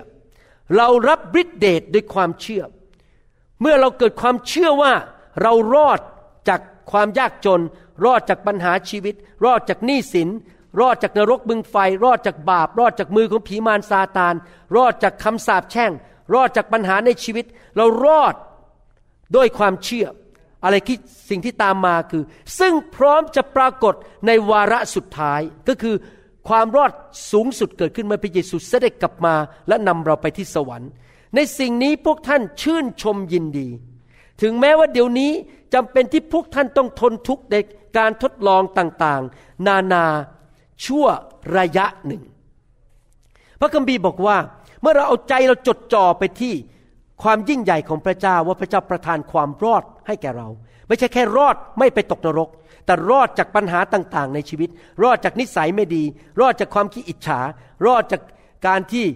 [0.77, 2.63] เรารับฤทธิเดชด้วยความเชื่อ
[3.61, 4.93] เมื่อเราเกิดความเชื่อว่า
[5.43, 6.01] เรารอด
[6.49, 6.61] จาก
[6.93, 7.61] ความยากจน
[8.05, 10.29] รอดจากปัญหาชีวิต รอดจากหนี้สิน
[10.81, 14.35] รอดจากนรกบึงไฟ รอดจากบาป รอดจากมือของผีมารซาตาน
[14.77, 15.93] รอดจากคำสาปแช่ง
[16.35, 17.45] รอดจากปัญหาในชีวิต
[17.77, 18.35] เรารอด
[19.37, 20.07] ด้วยความเชื่อ
[20.65, 20.97] อะไรที่
[21.29, 22.23] สิ่งที่ตามมาคือ
[22.59, 23.95] ซึ่งพร้อมจะปรากฏ
[24.27, 25.95] ในวาระสุดท้ายก็คือ
[26.49, 26.93] ความรอด
[27.33, 29.35] สูงสุดเกิดขึ้นเมื่อพระเยซูเสด็จกลับมา
[29.69, 30.91] และนำเราไปที่สวรรค์
[31.35, 33.69] ในสิ่งนี้พวกท่านชื่นชมยินดี
[34.43, 35.33] ถึงแม้ว่าเดี๋ยวนี้
[35.75, 37.57] จำเป็นที่พวกท่านต้องทนทุกข์ใน
[37.99, 40.05] การทดลองต่างๆ นานา
[40.85, 41.07] ชั่ว
[41.57, 42.23] ระยะหนึ่ง
[43.61, 44.37] พระคัมภีร์บอกว่า
[44.81, 46.55] เมื่อเราเอาใจเราจดจ่อไปที่
[47.23, 50.49] ความยิ่งใหญ่ของพระเจ้าว่าพระเจ้าประทานความรอดให้แก่เรา
[50.89, 52.49] ไม่ใช่แค่รอดไม่ไปตกนรก
[52.87, 54.69] แต่รอดจากปัญหาต่างๆ ในชีวิต
[55.03, 56.03] รอดจากนิสัยไม่ดี
[56.41, 57.41] รอดจากความขี้อิจฉา
[57.87, 58.23] รอดจาก
[58.67, 59.07] การที่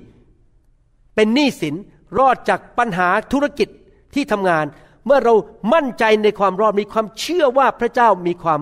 [1.14, 1.75] เป็นหนี้สิน
[2.18, 3.68] รอดจากปัญหาธุรกิจ
[4.14, 4.64] ที่ทำงาน
[5.07, 5.35] เมื่อเรา
[5.75, 8.61] มั่นใจในความรอดมีความเชื่อว่าพระเจ้ามีความ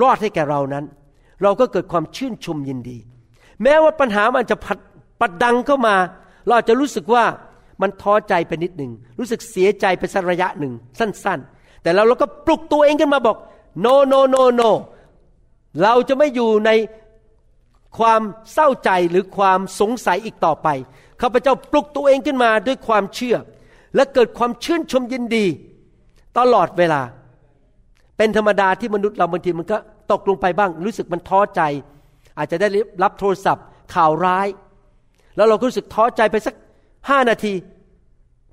[0.00, 0.84] รอดให้แก่เรานั้น
[1.42, 2.98] เราก็เกิดความชื่นชมยินดี
[3.62, 4.78] แม้ว่าปัญหามันจะพัด
[5.20, 5.96] ปัดดังเข้ามา
[6.44, 7.24] เราอาจจะรู้สึกว่า
[7.82, 13.36] มันท้อใจไปนิดหนึ่งรู้สึกเสียใจไปสักระยะหนึ่งสั้น ๆ แต่เราเราก็ปลุกตัวเองขึ้นมาบอก
[13.84, 14.70] no no no no
[15.82, 16.70] เราจะไม่อยู่ใน
[17.98, 18.20] ความ
[18.52, 20.68] เศร้าใจหรือความสงสัยอีกต่อไป
[21.20, 23.36] ข้าพเจ้าปลุกตัวเองขึ้นมาด้วยความเชื่อ
[23.94, 25.46] และเกิดความชื่นชมยินดี
[26.38, 27.02] ตลอดเวลา
[28.16, 29.78] เป็นธรรมดาที่มนุษย์เราบางทีมันก็
[30.12, 31.62] ตกลงไปบ้าง รู้สึกมันท้อใจ
[32.38, 32.68] อาจจะได้
[33.02, 34.46] รับโทรศัพท์ ข่าวร้าย
[35.36, 36.54] แล้วเรารู้สึกท้อใจไปสัก
[37.08, 37.54] ห้านาที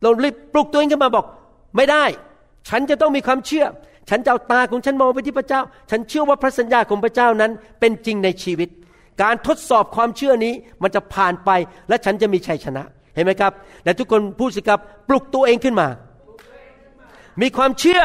[0.02, 1.26] เรารีบปลุกตัวเองขึ้นมาบอก
[1.76, 2.04] ไม่ได้
[2.70, 3.66] ฉันจะต้องมีความเชื่อ
[4.10, 8.70] ฉันจะเอาตาของฉันมองไปที่พระเจ้า ฉันเชื่อว่าพระสัญญาของพระเจ้านั้นเป็นจริงในชีวิต
[9.22, 11.50] การทดสอบความเชื่อนี้มันจะผ่านไป
[11.90, 12.84] และฉันจะมีชัยชนะ
[13.16, 15.88] เห็นไหมครับและทุกคนพูดสิครับปลุกตัวเองขึ้นมา
[17.42, 18.04] มีความเชื่อ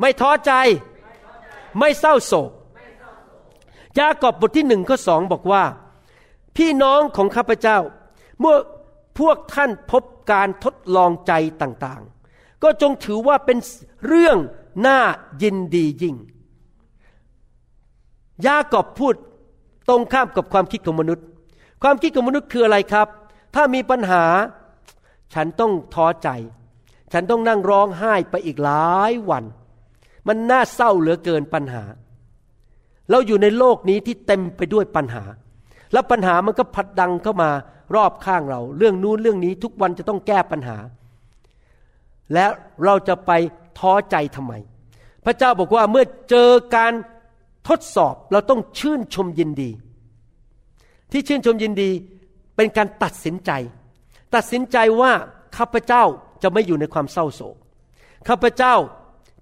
[0.00, 0.52] ไม่ท้อใจ
[1.78, 2.50] ไม่เศร้าโศก
[3.98, 5.64] ยากอบบทที่หนึ่งข้อสองบอกว่า
[6.56, 7.78] พี่น้องของข้าพเจ้า
[8.40, 8.56] เมื่อ
[9.18, 13.58] พวกท่านพบการทดลองใจต่างๆ ก็จงถือว่าเป็น
[14.06, 14.38] เรื่อง
[14.86, 14.98] น่า
[15.42, 16.16] ยินดียิ่ง
[18.46, 19.14] ยากอบพูด
[19.88, 21.26] ตรงข้ามกับความคิดของมนุษย์
[21.82, 23.08] ความคิดของมนุษย์คืออะไรครับ
[23.54, 24.24] ถ้ามีปัญหา
[25.34, 26.28] ฉันต้องท้อใจ
[27.12, 29.44] ฉันต้องนั่งร้องไห้ไปอีกหลายวัน
[30.28, 31.82] มันน่าเศร้าเหลือเกินปัญหา
[33.10, 35.22] เราอยู่ในโลกนี้ที่เต็มไปด้วยปัญหา
[35.92, 37.50] แล้วปัญหามันก็พัดดังเข้ามา
[37.94, 40.76] รอบข้างเรา เรื่องนู้นเรื่องนี้ทุกวันจะต้องแก้ปัญหา
[42.34, 42.50] แล้ว
[42.84, 43.30] เราจะไป
[43.78, 44.52] ท้อใจทำไม
[45.24, 46.92] พระเจ้าบอกว่าเมื่อเจอการ
[47.68, 49.70] ทดสอบเราต้องชื่นชมยินดี
[51.12, 51.90] ที่ชื่นชมยินดี
[52.56, 53.50] เป็นการตัดสินใจ
[54.34, 55.12] ตัดสินใจว่า
[55.56, 56.02] ข้าพเจ้า
[56.42, 57.56] จะไม่อยู่ในความเศร้าโศก
[58.28, 58.74] ข้าพเจ้า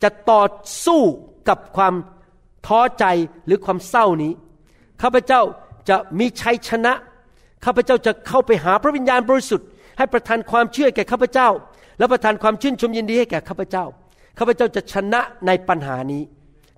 [0.02, 0.42] จะต่อ
[0.86, 1.02] สู้
[1.48, 1.94] กับความ
[2.66, 3.04] ท้อใจ
[3.46, 4.32] หรือความเศร้านี้
[5.02, 5.40] ข้าพเจ้า
[5.88, 6.92] จะมีชัยชนะ
[7.64, 11.48] ข้าพเจ้าจะเข้าไปหาพระวิญญาณบริสุทธิ์ ให้ประทานความเชื่อแก่ข้าพเจ้า
[11.98, 13.84] และประทานความชื่นชมยินดีให้แก่ข้าพเจ้า
[14.38, 16.22] ข้าพเจ้าจะชนะในปัญหานี้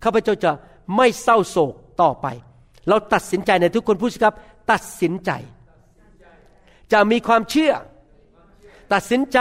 [0.05, 0.53] ข้าพเจ้าจะ
[0.97, 2.27] ไม่เศร้าโศกต่อไป
[2.89, 4.35] เราตัดสินใจในทุกคนพูดสิครับ
[4.73, 5.31] ตัดสินใจ
[6.93, 7.73] จะมีความเชื่อ
[8.93, 9.41] ตัดสินใจ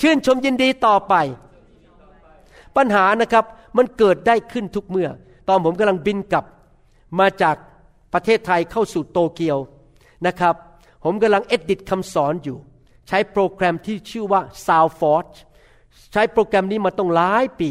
[0.00, 1.14] ชื่นชมยินดีต่อไป
[2.76, 3.44] ปัญหานะครับ
[3.76, 5.08] มันเกิดได้ขึ้นทุกเมื่อ
[5.48, 6.44] ตอนผมกำลังบินกลับ
[7.18, 7.56] มาจาก
[8.12, 9.58] ประเทศไทยเข้าสู่โตเกียว
[10.26, 10.54] นะครับ
[11.04, 12.56] ผมกำลังเอดิตคำสอนอยู่
[13.08, 15.34] ใช้โปรแกรมที่ชื่อว่า Soundforge
[16.12, 17.70] ใช้โปรแกรมนี้มาต้องหลายปี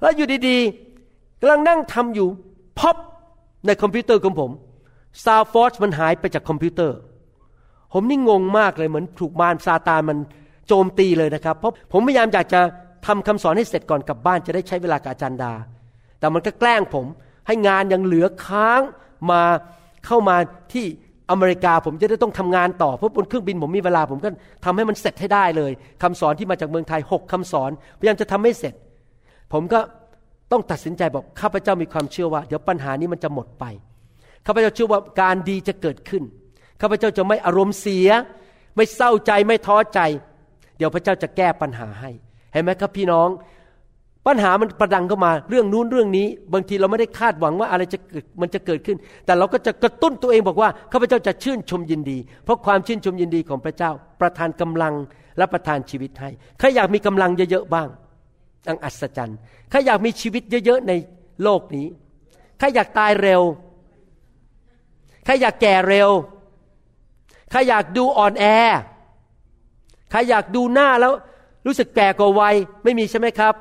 [0.00, 2.28] แล้วอยู่ดีๆกำลังนั่งทำอยู่
[2.78, 2.96] พบ
[3.66, 4.50] ในคอมพิวเตอร์ของผม
[5.24, 6.96] Soundforge มันหายไปจากคอมพิวเตอร์
[7.92, 10.18] ผมนี่งงมากเลยเหมือนถูกมารซาตานมัน
[10.68, 12.60] โจมตีเลยนะครับ เพราะผมพยายามอยากจะ
[13.06, 15.52] ทำคำสอนให้เสร็จก่อนกลับบ้านจะได้ใช้เวลากับอาจารย์ดา
[16.18, 17.06] แต่มันก็แกล้งผม
[17.46, 18.80] ให้งานยังเหลือค้าง
[19.30, 19.42] มา
[20.06, 20.36] เข้ามา
[20.72, 20.86] ที่
[21.30, 24.30] อเมริกาผมจะได้ต้องทำงานต่อเพราะบนเครื่องบินผมมีเวลาผมก็
[24.64, 28.74] ทำให้มันเสร็จให้ได้เลยคำสอนที่มาจากเมืองไทยหกคำสอนพยายามจะทำให้เสร็จ
[29.52, 29.80] ผมก็
[30.52, 33.64] ต้องตัดสินใจบอกข้าพเจ้ามีความเชื่อว่า เดี๋ยวปัญหานี้มันจะหมดไป
[34.46, 36.22] ข้าพเจ้าเชื่อว่าการดีจะเกิดขึ้น
[36.80, 38.08] ข้าพเจ้าจะไม่อารมณ์เสีย
[38.76, 40.00] ไม่เศร้าใจไม่ท้อใจ
[40.76, 42.10] เดี๋ยวพระเจ้าจะแก้ปัญหาให้
[42.52, 43.28] เห็นไหมครับพี่น้อง
[44.26, 47.98] ปัญหามันประดังเข้ามาเรื่องนู้นเรื่องนี้ บางทีเราไม่ได้คาดหวังว่าอะไรจะ
[48.40, 54.94] มันจะเกิดขึ้น แต่เราก็จะกระตุ้นตัวเองบอกว่าข้าพเจ้าจะชื่นชมยินดี เพราะความชื่นชมยินดีของพระเจ้า ประทานกำลัง
[55.38, 57.88] และประทานชีวิตให้ใครอยากมีกำลังเยอะๆบ้าง
[58.68, 59.38] อังอัศจรรย์
[59.70, 60.92] ใครอยากมีชีวิตเยอะๆใน
[61.42, 61.86] โลกนี้
[62.58, 63.42] ใครอยากตายเร็ว
[65.24, 66.10] ใครอยากแก่เร็ว
[67.50, 68.44] ใครอยากดูอ่อนแอ
[70.10, 71.12] ใครอยากดูหน้าแล้ว
[71.66, 73.54] รู้สึกแก่กว่าวัยไม่มีใช่ไหมครับ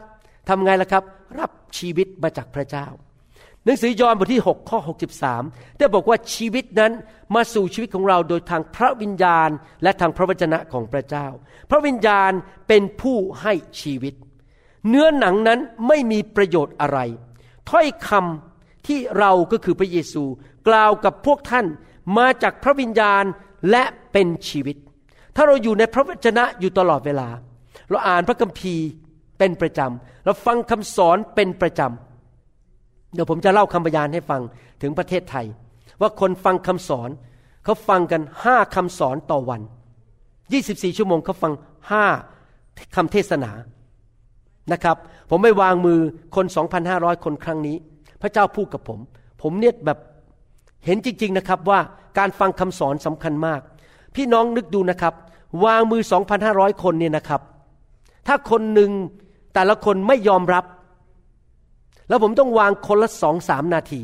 [0.48, 1.04] ทำไงล่ะครับ
[1.40, 2.88] รับชีวิตมาจากพระเจ้า
[3.64, 4.80] หนังสือยอห์นบทที่ 6 ข้อ
[5.30, 6.92] 63 ได้บอกว่าชีวิตนั้น
[7.36, 9.50] มาสู่ชีวิตของเราโดยทางพระวิญญาณ
[9.84, 11.28] และทางพระวจนะของพระเจ้า
[11.70, 12.32] พระวิญญาณ
[12.68, 14.14] เป็นผู้ให้ชีวิต
[14.88, 17.00] เนื้อหนังนั้นไม่มีประโยชน์อะไร
[17.70, 20.24] ถ้อยคำที่เราก็คือพระเยซู
[20.68, 21.66] กล่าวกับพวกท่าน
[22.18, 23.24] มาจากพระวิญญาณ
[23.72, 24.76] และเป็นชีวิต
[25.36, 27.28] ถ้าเราอยู่ในพระวจนะอยู่ตลอดเวลา
[27.89, 28.86] เราอ่านพระคัมภีร์
[29.38, 34.41] เป็นประจำเราฟังคำสอนเป็นประจำเดี๋ยวผมจะเล่าคำพยานให้ฟัง
[34.82, 35.45] ถึงประเทศไทย
[36.02, 37.10] ว่าคนฟังคำสอน
[37.63, 39.62] เขาฟังกันห้าคำสอนต่อวัน
[40.30, 41.54] 24 ชั่วโมงเขาฟัง
[41.91, 42.06] ห้า
[42.95, 43.52] คำเทศนา
[44.71, 44.97] นะครับ
[45.30, 46.00] ผมไม่วางมือ
[46.36, 46.45] คน
[46.86, 47.76] 2,500 คนครั้งนี้
[48.21, 49.00] พระเจ้าพูดกับผม
[49.41, 50.00] ผมเนี่ยแบบ
[50.86, 51.80] เห็นจริง ๆนะครับว่า
[52.17, 53.62] การฟังคำสอนสำคัญมาก
[54.15, 55.13] พี่น้องนึกดูนะครับ
[55.65, 56.02] วางมือ
[56.41, 57.41] 2,500 คนเนี่ยนะครับ
[58.28, 58.92] ถ้าคนหนึ่ง
[59.54, 60.66] แต่ละคนไม่ยอมรับ
[62.10, 64.02] แล้วผมต้องวางคนละสองสามนาที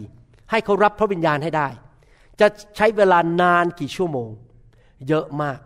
[0.51, 1.67] ให้เขารับพระวิญญาณให้ได้
[2.39, 4.29] จะใช้เวลานานกี่ชั่วโมง
[5.07, 5.59] เยอะมาก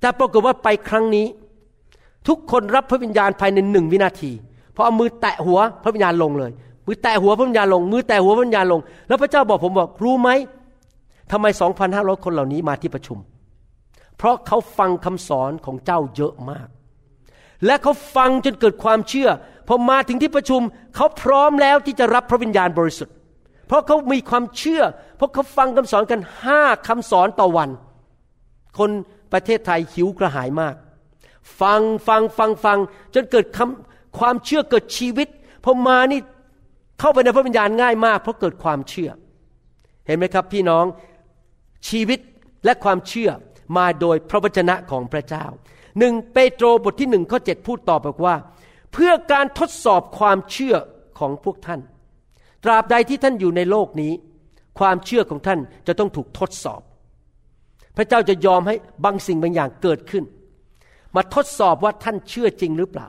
[0.00, 1.26] แต่ปรากฏว่าไปครั้งนี้
[2.28, 4.32] ทุกคนรับพระวิญญาณภายในหนึ่งวินาที
[4.74, 6.52] พอเอามือแตะหัวพระวิญญาณลงเลย
[6.86, 10.30] มือแตะหัวพระวิญญาณลง มือแตะหัวพระวิญญาณลง แล้วพระเจ้าบอกผมบอกรู้ไหม
[11.32, 11.46] ทำไม
[11.84, 13.18] 2,500คนเหล่านี้มาที่ประชุม
[14.16, 16.68] เพราะเขาฟังคำสอนของเจ้าเยอะมาก
[17.66, 19.28] และเขาฟังจนเกิดความเชื่อ
[19.68, 20.60] พอมาถึงที่ประชุม
[20.96, 23.14] เขาพร้อมแล้วที่จะรับพระวิญญาณบริสุทธิ์
[23.66, 24.82] เพราะเขามีความเชื่อ
[25.16, 27.70] เพราะเขาฟังคำสอนกันห้าคำสอนต่อวัน
[28.78, 28.90] คน
[29.32, 30.74] ประเทศไทยหิวกระหายมาก
[31.60, 32.78] ฟังฟังฟังฟัง
[33.14, 35.28] จนเกิดคำความเชื่อเกิดชีวิต
[35.64, 36.20] พอมานี่
[37.00, 39.10] เข้าไปในพระวิญญาณง่ายมาก เพราะเกิดความเชื่อ
[40.06, 40.84] เห็นไหมครับพี่น้อง
[41.88, 42.18] ชีวิต
[42.64, 43.30] และความเชื่อ
[43.76, 45.46] มาโดยพระวจนะของพระเจ้า
[45.98, 48.34] หนึ่งเปโตรบทที่หนึ่งข้อเจ็ดพูดต่อบอกว่า
[48.92, 50.76] เพื่อการทดสอบความเชื่อ
[51.18, 51.80] ของพวกท่าน
[52.64, 54.12] ตราบใดที่ท่านอยู่ในโลกนี้
[54.78, 56.80] ความเชื่อของท่านจะต้องถูกทดสอบ
[57.96, 60.24] พระเจ้าจะยอมให้บางสิ่งบางอย่างเกิดขึ้น
[61.16, 63.08] มาทดสอบว่าท่านเชื่อจริงหรือเปล่า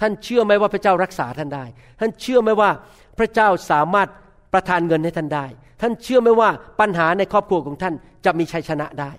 [0.00, 1.64] ท่านเชื่อไหมว่าพระเจ้ารักษาท่านได้
[2.00, 2.70] ท่านเชื่อไหมว่า
[3.18, 4.08] พระเจ้าสามารถ
[4.52, 5.46] ประทานเงินให้ท่านได้
[5.80, 6.50] ท่านเชื่อไหมว่า
[6.80, 9.10] ปัญหาในครอบครัวของท่านจะมีชัยชนะได้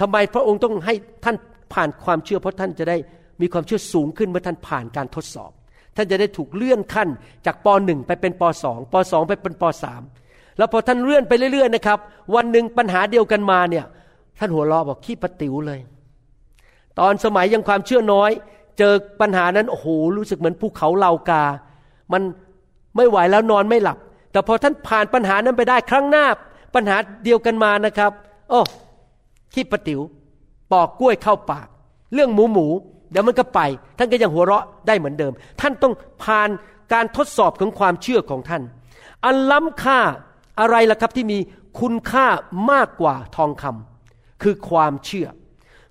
[0.00, 1.36] ทำไมพระองค์ต้องให้ท่าน
[1.72, 2.96] ผ่านความเชื่อเพราะท่านจะได้
[3.40, 5.52] มีความเชื่อสูงขึ้นเมื่อท่านผ่านการทดสอบ
[5.96, 7.08] ท่านจะได้ถูกเลื่อนขั้น
[7.46, 10.02] จากปหนึ่งไปเป็นปสองปสองไปเป็นปสาม
[10.58, 11.98] แล้วพอท่านเลื่อนไปเรื่อยๆนะครับ
[12.34, 13.84] วันหนึ่งปัญหาเดียวกันมาเนี่ย
[14.38, 15.80] ท่านหัวเราะบอกขี้ปะติ๋วเลย
[16.98, 18.30] ตอนสมัยยังความเชื่อน้อย
[18.78, 21.44] เจอปัญหานั้นโอ้โหรู้สึกเหมือนภูเขาเหล่ากา
[22.12, 22.22] มัน
[22.96, 23.98] ไม่ไหวแล้วนอนไม่หลับ
[24.32, 26.24] แต่พอท่านผ่านปัญหานั้นไปได้ครั้งหน้า
[26.74, 28.12] ปัญหาเดียวกันมานะครับ
[28.50, 28.60] โอ้
[29.54, 30.00] ขี้ปะติว๋ว
[30.72, 31.68] ปอกกล้วยเข้าปาก
[32.14, 32.66] เรื่องหมูหมู
[33.10, 33.60] เดี๋ยวมันก็ไป
[33.98, 36.48] ท่านก็ยังหัวเราะได้เหมือนเดิม ท่านต้องผ่าน
[36.92, 38.62] การทดสอบของความเชื่อของท่าน
[39.24, 40.00] อันล้ำค่า
[40.60, 41.38] อะไรล่ะครับที่มี
[41.80, 42.26] คุณค่า
[42.70, 45.28] มากกว่าทองคำคือความเชื่อ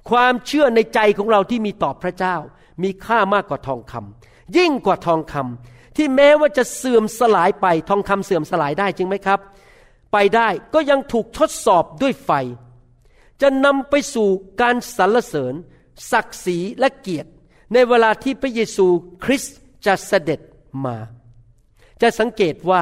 [0.10, 2.36] ความเชื่อในใจของเราที่มีต่อพระเจ้า
[2.84, 9.40] มีค่ามากกว่าทองคำยิ่งกว่าทองคำที่แม้ว่าจะเสื่อมสลายไปทองคำเสื่อมสลายได้จริงไหมครับ
[10.14, 12.32] ไปได้ก็ยังถูกทดสอบด้วยไฟ
[13.42, 14.30] จะนำไปสู่
[14.62, 15.54] การสรรเสริญ
[16.12, 17.30] ศักดิ์ศรีและเกียรติ
[17.74, 18.88] ในเวลาที่พระเยซู
[19.24, 20.40] คริสต์จะเสด็จ
[20.86, 20.98] มา
[22.02, 22.82] จะสังเกตว่า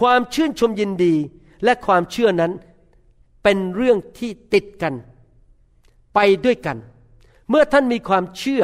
[0.00, 1.14] ความชื่นชมยินดี
[1.64, 2.52] และความเชื่อนั้น
[3.42, 4.94] เป็นเรื่องที่ติดกัน
[6.14, 6.78] ไปด้วยกัน
[7.50, 8.62] เมื่อท่านมีความเชื่อ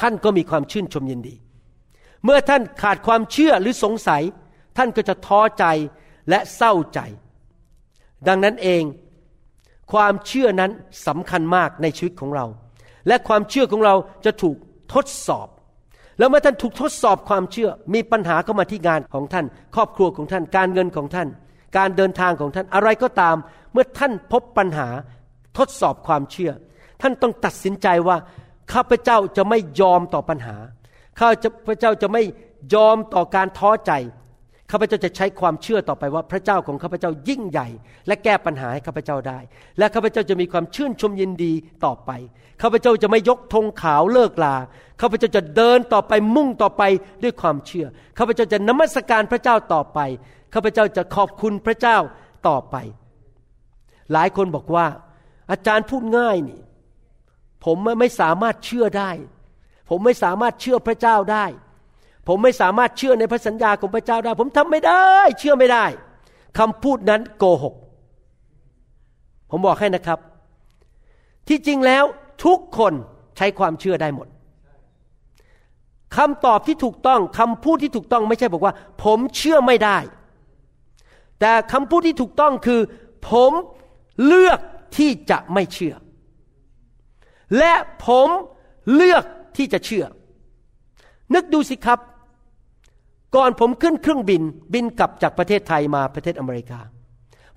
[0.00, 1.34] ท่านก็มีความชื่นชมยินดี
[2.24, 4.22] เมื่อท่านขาดความเชื่อหรือสงสัย
[4.76, 5.64] ท่านก็จะท้อใจ
[6.28, 7.00] และเศร้าใจ
[8.26, 8.82] ดังนั้นเอง
[9.92, 10.70] ความเชื่อนั้น
[11.06, 12.46] สำคัญมากในชีวิตของเรา
[13.08, 13.94] และความเชื่อของเรา
[14.24, 14.56] จะถูก
[14.94, 15.48] ทดสอบ
[16.18, 21.28] แล้วเมื่อท่านถูกทดสอบความเชื่อ มีปัญหาเข้ามาที่งานของท่าน ครอบครัวของท่าน การเงินของท่าน
[21.76, 23.36] การเดินทางของท่าน อะไรก็ตาม
[23.72, 24.88] เมื่อท่านพบปัญหา
[25.58, 26.52] ทดสอบความเชื่อ
[27.02, 28.16] ท่านต้องตัดสินใจว่า
[28.72, 30.56] ข้าพเจ้าจะไม่ยอมต่อปัญหา
[31.18, 31.28] ข้า
[31.68, 32.22] พเจ้าจะไม่
[32.74, 33.92] ยอมต่อการท้อใจ
[34.70, 37.68] ข้าพเจ้าจะใช้ความเชื่อต่อไปว่าพระเจ้าของข้าพเจ้ายิ่งใหญ่
[38.06, 39.38] และแก้ปัญหาให้ข้าพเจ้าได้
[39.78, 41.52] และข้าพเจ้าจะมีความชื่นชมยินดี
[41.84, 42.10] ต่อไป
[42.62, 44.56] ข้าพเจ้าจะไม่ยกธงขาวเลิกลา
[45.00, 46.82] ข้าพเจ้าจะเดินต่อไปมุ่งต่อไป
[47.22, 47.86] ด้วยความเชื่อ
[48.18, 49.98] ข้าพเจ้าจะนมัสการพระเจ้าต่อไป
[50.54, 51.96] ข้าพเจ้าจะขอบคุณพระเจ้า
[52.48, 52.76] ต่อไป
[54.12, 54.86] หลายคนบอกว่า
[55.50, 56.60] อาจารย์พูดง่ายนี่
[57.64, 59.10] ผมไม่สามารถเชื่อได้
[59.90, 61.46] ผมไม่สามารถเชื่อพระเจ้าได้
[62.26, 65.04] ผมไม่สามารถเชื่อในพระสัญญาของพระเจ้าได้ ผมทำไม่ได้
[65.38, 65.84] เชื่อไม่ได้
[66.58, 67.74] คำพูดนั้นโกหก
[69.50, 70.18] ผมบอกให้นะครับ
[71.48, 72.04] ที่จริงแล้ว
[72.44, 72.92] ทุกคน
[73.36, 74.28] ใช้ความเชื่อได้หมด
[76.16, 79.98] คำตอบที่ถูกต้องคำพูดที่ถูกต้องไม่ใช่บอกว่า ผมเชื่อไม่ได้
[81.40, 82.80] แต่คำพูดที่ถูกต้องคือ
[83.30, 83.52] ผม
[84.26, 84.60] เลือก
[84.96, 85.94] ที่จะไม่เชื่อ
[87.58, 87.74] และ
[88.06, 88.28] ผม
[88.94, 89.24] เลือก
[89.56, 90.04] ที่จะเชื่อ
[91.34, 91.98] นึกดูสิครับ
[93.36, 94.42] ก่อนผมขึ้นเครื่องบิน
[94.74, 96.80] บินกลับจากประเทศไทยมาประเทศอเมริกา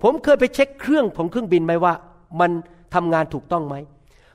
[0.02, 1.94] ผมเคยไปเช็คเครื่องของเครื่องบินไหมว่า
[2.40, 2.50] มัน
[2.94, 3.74] ทำงานถูกต้องไหม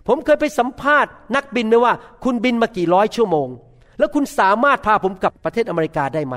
[0.08, 3.48] ผมเคยไปสัมภาษณ์นักบินไหมว่า คุณบินมากี่ร้อยชั่วโมง
[4.00, 6.36] แล้วคุณสามารถพาผมกลับประเทศอเมริกาได้ไหม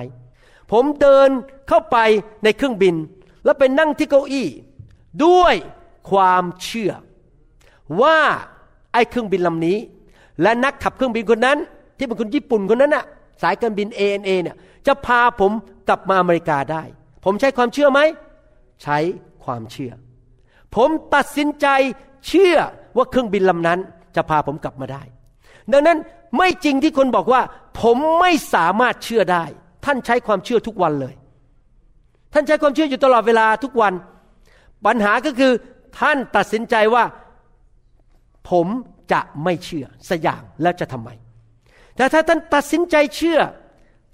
[0.72, 1.28] ผมเดิน
[1.68, 1.96] เข้าไป
[2.44, 2.94] ในเครื่องบิน
[3.44, 4.48] แล้วไปนั่งที่เก้าอี้
[5.24, 5.54] ด้วย
[6.10, 6.92] ความเชื่อ
[8.02, 8.18] ว่า
[8.92, 9.78] ไอ้เครื่องบินลำนี้
[10.42, 11.58] และนักขับเครื่องบินคนนั้น
[11.98, 13.04] ที่เป็นคนญี่ปุ่นคนนั้นน่ะ
[13.42, 15.52] สายการบิน ANA เนี่ย จะพาผม
[15.88, 16.82] กลับมาอเมริกาได้
[17.24, 18.00] ผมใช้ความเชื่อไหม
[18.82, 18.98] ใช้
[19.44, 19.92] ความเชื่อ
[20.74, 21.66] ผมตัดสินใจ
[22.28, 22.56] เชื่อ
[22.96, 23.78] ว่าเครื่องบินลำนั้น
[24.16, 25.02] จะพาผมกลับมาได้
[25.72, 25.98] ดังนั้น
[26.38, 27.42] ไม่จริงที่คนบอกว่า
[27.80, 29.44] ผมไม่สามารถเชื่อได้
[29.84, 31.14] ท่านใช้ความเชื่อทุกวันเลย
[32.32, 33.92] ท่านใช้ความเชื่ออยู่ตลอดเวลาทุกวัน
[34.86, 35.52] ปัญหาก็คือ
[36.00, 37.04] ท่านตัดสินใจว่า
[38.50, 38.66] ผม
[39.12, 41.10] จะไม่เชื่อสัอย่างแล้วจะทำไม
[41.96, 43.40] แต่ถ้าท่านตัดสินใจเชื่อ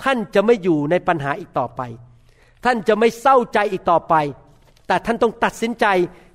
[0.04, 1.80] ท่านจะไม่อยู่ในปัญหาอีกต่อไป
[2.64, 4.14] ท่านจะไม่เศร้าใจอีกต่อไป
[4.86, 5.86] แต่ท่านต้องตัดสินใจ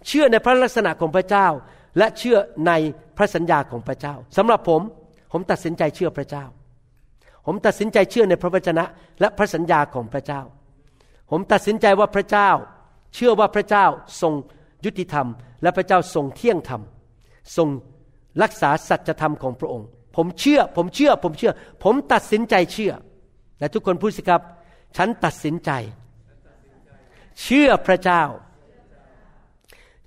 [0.07, 1.47] เชื่อในพระลักษณะของพระเจ้า
[1.97, 2.71] และเชื่อใน
[3.17, 4.81] พระสัญญาของพระเจ้าสำหรับผม
[5.31, 6.45] ผมตัดสินใจเชื่อพระเจ้า
[7.45, 8.85] ผมตัดสินใจเชื่อในพระวจนะ
[9.19, 10.41] และพระสัญญาของพระเจ้า
[11.31, 12.49] ผมตัดสินใจว่าพระเจ้า
[13.15, 13.85] เชื่อว่าพระเจ้า
[14.21, 14.33] ทรง
[14.85, 15.27] ยุติธรรม
[15.61, 16.81] และพระเจ้าทรงเที่ยงธรรม
[17.57, 17.67] ทรง
[18.43, 21.51] รักษาสัจธรรมของพระองค์ ผมเชื่อ ผมเชื่อ ผมเชื่อ
[21.83, 22.93] ผมตัดสินใจเชื่อ
[23.59, 24.41] และทุกคนพูดสิครับ
[24.97, 25.71] ฉันตัดสินใจ
[27.41, 28.23] เชื่อพระเจ้า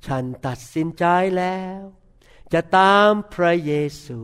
[0.06, 1.06] ฉันตัดสินใจ
[1.38, 1.80] แล้ว
[2.52, 3.72] จะตามพระเย
[4.04, 4.20] ซู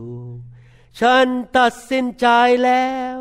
[0.99, 2.27] ฉันตัดสินใจ
[2.63, 3.17] แล้ว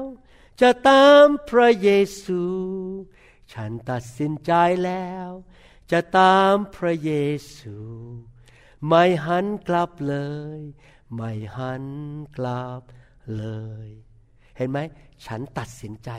[0.61, 1.91] จะตามพระเย
[2.23, 2.43] ซู
[3.53, 4.53] ฉันตัดสินใจ
[4.85, 5.29] แล้ว
[5.93, 7.13] จะตามพระเย
[7.57, 7.77] ซู
[8.87, 10.17] ไม่หันกลับเล
[10.59, 10.61] ย
[11.15, 11.85] ไม่หัน
[12.37, 12.83] กลับ
[13.37, 13.45] เล
[13.87, 13.89] ย
[14.57, 14.79] เห็นไหม
[15.27, 16.11] ฉันตัดสินใจ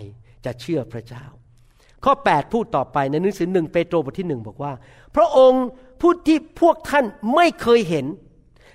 [0.45, 1.25] จะเชื่อพระเจ้า
[2.03, 4.73] ข้อ 8 พูดต่อไปในหนังสือหนึ่งเปโตรบทที่หนึ่งบอกว่า
[5.15, 5.63] พระองค์
[6.01, 8.05] ผู้ที่พวกท่านไม่เคยเห็น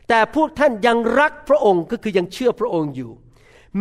[0.08, 3.10] แต่พวกท่านยังรักพระองค์ก็คือยังเชื่อพระองค์อยู่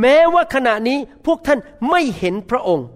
[0.02, 2.88] แม้ว่าขณะนี้พวกท่านไม่เห็นพระองค์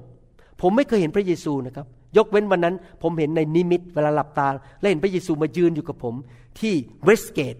[0.61, 1.85] ผมไม่เคยเห็นพระเยซูนะครับ
[2.17, 4.47] ยกเว้นวันนั้น ผมเห็นในนิมิตเวลาหลับตา
[4.79, 6.15] แล้วเห็นพระเยซูมายืนอยู่กับผม
[6.59, 7.55] ที่เวสเกต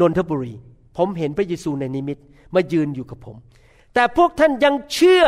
[0.00, 0.54] นนทบุรี
[0.96, 2.18] ผมเห็นพระเยซูในนิมิต
[2.54, 3.36] มายืนอยู่กับผม
[3.98, 5.24] แต่พวกท่านยังเชื่อ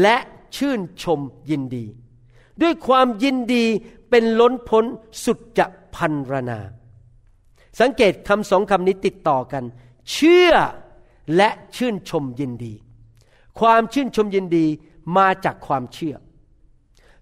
[0.00, 0.16] และ
[0.56, 1.84] ชื่นชมยินดี
[2.62, 3.64] ด้วยความยินดี
[4.10, 4.84] เป็นล้นพ้น
[5.24, 6.60] สุดจะพันรนา
[7.80, 9.64] สังเกตคำสองคำนี้ติดต่อกัน
[10.12, 10.52] เชื่อ
[11.36, 12.74] และชื่นชมยินดี
[13.60, 14.66] ความชื่นชมยินดี
[15.16, 16.14] มาจากความเชื่อ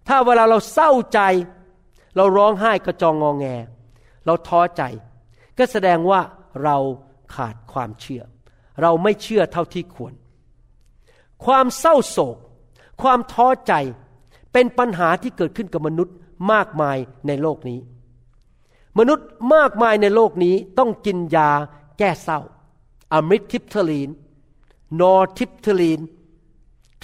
[0.09, 1.21] ถ้าเวลาเราเศร้าใจ
[2.17, 3.47] เราร้องไห้กระจองงอแง
[4.27, 4.83] เราท้อใจ
[5.59, 6.21] ก็แสดงว่า
[6.65, 6.77] เรา
[7.35, 8.23] ขาดความเชื่อ
[8.83, 10.15] เราไม่เชื่อเท่าที่ควร
[11.45, 12.37] ความเศร้าโศก
[13.03, 13.73] ความท้อใจ
[14.53, 16.15] เป็นปัญหาที่เกิดขึ้นกับมนุษย์
[16.53, 17.79] มากมายในโลกนี้
[18.99, 21.51] มนุษย์มากมายในโลกนี้ต้องกินยา
[21.99, 22.41] แก้เศร้า
[23.13, 24.11] amitriptyline
[25.01, 26.01] nortriptyline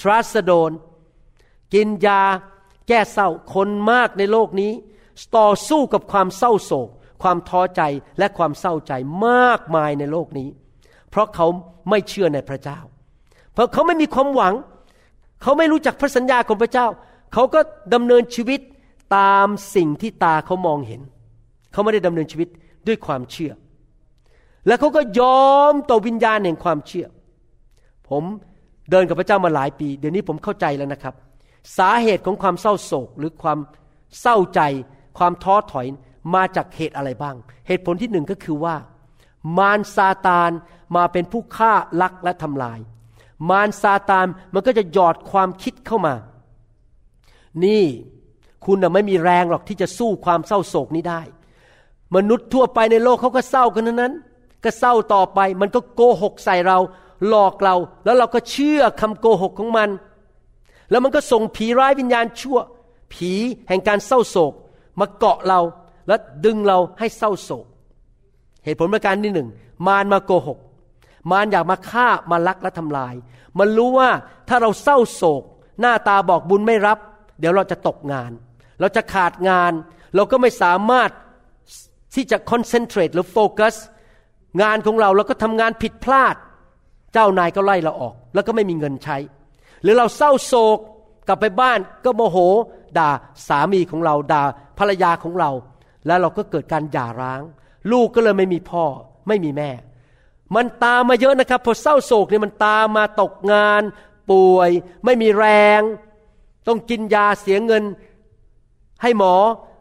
[0.00, 0.72] trazodone
[1.74, 2.22] กินยา
[2.88, 4.72] แก้เศร้า คนมากในโลกนี้
[5.36, 6.88] ต่อสู้กับความเศร้าโศก
[7.22, 7.82] ความท้อใจ
[8.18, 8.92] และความเศร้าใจ
[9.26, 10.48] มากมายในโลกนี้
[11.10, 11.46] เพราะเขา
[11.88, 12.78] ไม่เชื่อในพระเจ้า
[13.58, 14.54] เพราะเขาไม่มีความหวัง
[15.42, 16.86] เขาไม่รู้จักพระสัญญาของพระเจ้า
[17.32, 17.60] เขาก็
[17.94, 18.60] ดำเนินชีวิต
[19.16, 21.00] ตามสิ่งที่ตาเขามองเห็น
[21.72, 22.48] เขาไม่ได้ดำเนินชีวิต
[22.86, 23.52] ด้วยความเชื่อ
[24.66, 27.06] และเขาก็ยอมต่อวิญญาณแห่งความเชื่อ
[28.08, 28.22] ผม
[28.90, 31.14] เดินกับพระเจ้ามาหลายปี เดี๋ยวนี้ผมเข้าใจแล้วนะครับ
[31.78, 33.58] สาเหตุของความเศร้าโศกหรือความ
[34.20, 34.60] เศร้าใจ
[35.18, 35.86] ความท้อถอย
[36.34, 38.76] มาจากเหตุอะไรบ้าง เหตุผลที่หนึ่งก็คือว่า
[39.58, 40.50] มารซาตาน
[40.96, 42.80] มาเป็นผู้ฆ่าลักและทำลาย
[43.50, 46.14] มารซาตานมันก็จะหยอดความคิดเข้ามา
[47.64, 47.84] นี่
[48.64, 51.20] คุณไม่มีแรงหรอกที่จะสู้ความเศร้าโศกนี้ได้
[52.16, 54.14] มนุษย์ทั่วไปในโลกเขาก็เศร้ากันนั้น
[54.64, 56.78] ก็เศร้าต่อไป มันก็โกหกใส่เรา
[57.28, 57.74] หลอกเรา
[58.04, 59.88] แล้วเราก็เชื่อคำโกหกของมัน
[60.90, 62.58] แล้วมันก็ส่งผีร้ายวิญญาณชั่ว
[63.12, 63.32] ผี
[63.68, 64.52] แห่งการเศร้าโศก
[65.00, 65.60] มาเกาะเรา
[66.08, 67.66] และดึงเราให้เศร้าโศก
[68.64, 69.48] เหตุผลประการที่หนึ่ง
[69.86, 70.58] มารมาโกหก
[71.30, 73.14] มารอยากมาฆ่ามาลักและทำลาย
[73.58, 74.10] มันรู้ว่า
[74.48, 75.42] ถ้าเราเศร้าโศก
[75.80, 76.98] หน้าตาบอกบุญไม่รับ
[77.40, 78.30] เดี๋ยวเราจะตกงาน
[78.80, 79.72] เราจะขาดงาน
[80.14, 81.10] เราก็ไม่สามารถ
[82.14, 83.74] ที่จะคอนเซนเทรตหรือโฟกัส
[84.62, 86.36] งานของเราเราก็ทำงานผิดพลาด
[87.12, 89.16] เจ้านายก็ไล่เราออก แล้วก็ไม่มีเงินใช้
[89.82, 90.78] หรือเราเศร้าโศก
[91.26, 92.36] กลับไปบ้านก็โมโห
[92.98, 93.08] ด่า
[93.48, 94.42] สามีของเรา ด่า
[94.78, 95.50] ภรรยาของเรา
[96.06, 97.40] แล้วเราก็เกิดการหย่าร้าง
[97.92, 98.84] ลูกก็เลยไม่มีพ่อ
[99.28, 99.70] ไม่มีแม่
[100.54, 103.82] มันตามมาเยอะนะครับ พอเศร้าโศกเนี่ยมันตามมาตกงาน
[104.30, 104.70] ป่วย
[105.04, 105.46] ไม่มีแร
[105.78, 105.82] ง
[106.68, 107.84] ต้องกินยาเสียเงิน
[109.02, 109.34] ให้หมอ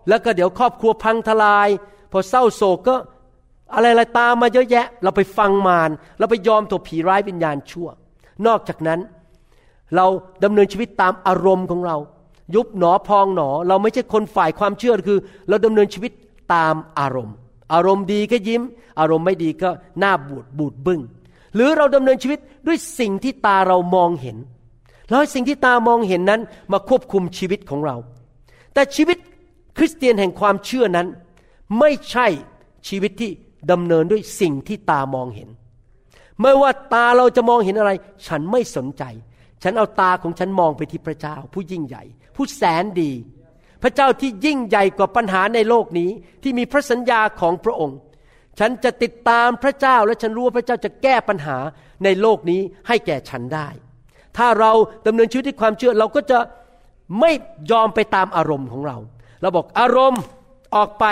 [0.07, 1.69] แล้วก็เดี๋ยวครอบครัวพังทลาย
[2.11, 2.95] พอเศร้าโศกก็
[3.73, 5.89] อะไรอะไรตามมาเยอะแยะ เราไปฟังมาร
[6.19, 7.87] เราไปยอมตัวผีร้ายวิญญาณชั่ว
[8.47, 8.99] นอกจากนั้น
[9.95, 10.05] เรา
[10.43, 11.97] ดำเนินชีวิตตามอารมณ์ของเรา
[12.55, 16.11] ยุบหนอพองหนอ เราไม่ใช่คนฝ่ายความเชื่อคือ เราดำเนินชีวิต
[16.53, 17.35] ตามอารมณ์
[17.73, 18.61] อารมณ์ดีก็ยิ้ม
[18.99, 21.01] อารมณ์ไม่ดีก็หน้าบูดบูดบึง้ง
[21.55, 24.37] หรือเราดำเนินชีวิตด้วยสิ่งที่ตาเรามองเห็น
[25.09, 26.41] แล้วสิ่งที่ตามองเห็นนั้น
[26.71, 27.95] มาควบคุมชีวิตของเรา
[28.73, 29.17] แต่ชีวิต
[29.77, 31.07] คริสเตียนแห่งความเชื่อนั้น
[31.79, 32.27] ไม่ใช่
[32.87, 33.31] ชีวิตที่
[33.71, 35.49] ดำเนินด้วยสิ่งที่ตามองเห็น
[36.41, 37.91] ไม่ว่าตาเราจะมองเห็นอะไร
[38.27, 39.03] ฉันไม่สนใจ
[39.63, 42.03] ฉันเอาตาของฉันมองไปที่พระเจ้า ผู้ยิ่งใหญ่
[42.35, 43.11] ผู้แสนดี
[43.81, 46.09] พระเจ้าที่ยิ่งใหญ่กว่าปัญหาในโลกนี้
[46.43, 47.97] ที่มีพระสัญญาของพระองค์
[48.59, 51.57] ฉันจะติดตามพระเจ้าและฉันรู้ว่าพระเจ้าจะแก้ปัญหา
[52.03, 53.67] ในโลกนี้ให้แก่ฉันได้
[54.37, 54.71] ถ้าเรา
[55.07, 56.39] ดำเนินชีวิตด้วยความเชื่อเราก็จะ
[57.19, 57.31] ไม่
[57.71, 58.97] ยอมไปตามอารมณ์ของเรา
[59.41, 60.21] เราบอกอารมณ์
[60.75, 61.05] ออกไป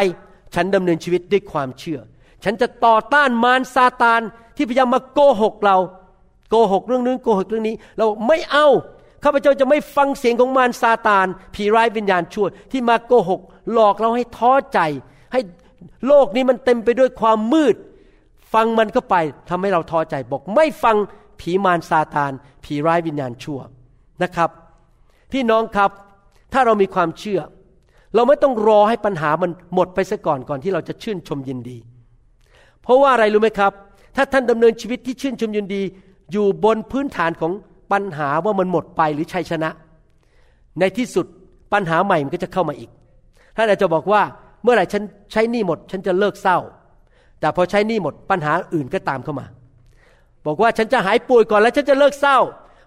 [0.55, 1.99] ฉันดำเนินชีวิตด้วยความเชื่อ
[2.43, 4.21] ฉันจะต่อต้านมารซาตาน
[4.55, 5.77] ที่พยายามมาโกหกเรา
[6.49, 8.67] โกหกเรื่องนึงโกหกเรื่องนี้ เราไม่เอา
[9.25, 13.41] ข้าพเจ้าจะไม่ฟังเสียงของมารซาตาน ผีร้ายวิญญาณชั่วที่มาโกหก
[13.73, 14.79] หลอกเราให้ท้อใจ
[15.33, 15.39] ให้
[16.07, 17.75] โลกนี้มันเต็มไปด้วยความมืด
[18.53, 19.15] ฟังมันก็ไป
[19.49, 20.95] ทำให้เราท้อใจบอกไม่ฟัง
[21.39, 22.31] ผีมารซาตาน
[22.63, 23.59] ผีร้ายวิญญาณชั่ว
[24.23, 24.49] นะครับ
[25.31, 25.91] พี่น้องครับ
[26.53, 27.41] ถ้าเรามีความเชื่อ
[28.15, 31.77] เราไม่ต้องรอให้ปัญหามันหมดไปซะก่อนก่อนที่เราจะชื่นชมยินดี
[32.81, 33.71] เพราะว่าอะไรรู้ไหมครับ
[34.15, 35.81] ถ้าท่านดำเนินชีวิตที่ชื่นชมยินดี
[36.31, 37.51] อยู่บนพื้นฐานของ
[37.91, 39.69] ปัญหาว่ามันหมดไปหรือชัยชนะ
[40.79, 41.25] ในที่สุด
[41.73, 42.89] ปัญหาใหม่มันก็จะเข้ามาอีก
[43.55, 44.21] ท่านอาจจะบอกว่า
[44.63, 46.57] เมื่อไหร่ฉันใช้หนี้หมด ฉันจะเลิกเศร้า
[47.39, 49.45] แต่พอใช้หนี้หมดปัญหาอื่นก็ตามเข้ามา
[50.45, 52.37] บอกว่าฉันจะหายป่วยก่อนแล้วฉันจะเลิกเศร้า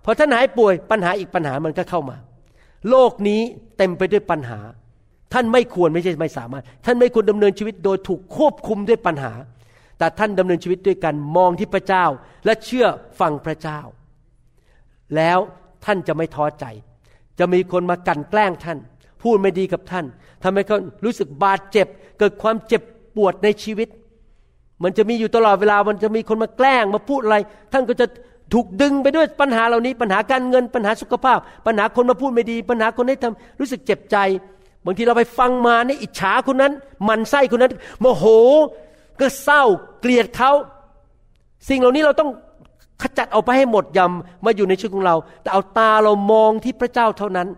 [0.04, 2.16] พอท่านหายป่วยปัญหาอีกปัญหามันก็เข้ามา
[2.90, 3.40] โลกนี้
[3.78, 4.58] เต็มไปด้วยปัญหา
[5.32, 9.32] ท่านไม่ควรไม่ใช่ไม่สามารถ ท่านไม่ควรดำเนินชีวิตโดยถูกควบคุมด้วยปัญหา
[9.98, 12.04] แต่ท่านดำเนินชีวิตด้วยการมองที่พระเจ้า
[12.44, 12.86] และเชื่อ
[13.20, 13.80] ฟังพระเจ้า
[15.16, 15.38] แล้ว
[15.84, 16.64] ท่านจะไม่ท้อใจ
[17.38, 18.78] จะมีคนมากันแกล้งท่าน
[19.22, 20.04] พูดไม่ดีกับท่าน
[20.42, 21.86] ทำให้เขารู้สึกบาดเจ็บ
[22.18, 22.82] เกิดความเจ็บ
[23.16, 23.88] ปวดในชีวิต
[24.82, 27.36] มันจะมีอยู่ตลอดเวลา มันจะมีคนมาแกล้งมาพูดอะไร
[27.72, 28.06] ท่านก็จะ
[28.52, 34.16] ถูกดึงไปด้วยปัญหาเหล่านี้ ปัญหาการเงิน ปัญหาสุขภาพ ปัญหาคนมาพูดไม่ดี ปัญหาคนให้ทำรู้สึกเจ็บใจ
[34.84, 36.72] บางทีเราไปฟังมาเนี่ยอิจฉาคนนั้น
[37.08, 38.24] มันไส้คนนั้นโมโห
[39.20, 39.62] ก็เศร้า
[40.00, 40.52] เกลียดเขา
[41.68, 42.30] สิ่งเหล่านี้เราต้อง
[43.02, 47.48] ขจัดออกไปให้หมดยำมาอยู่ในชีวิตของเรา แต่เอาตาเรามองที่พระเจ้าเท่านั้น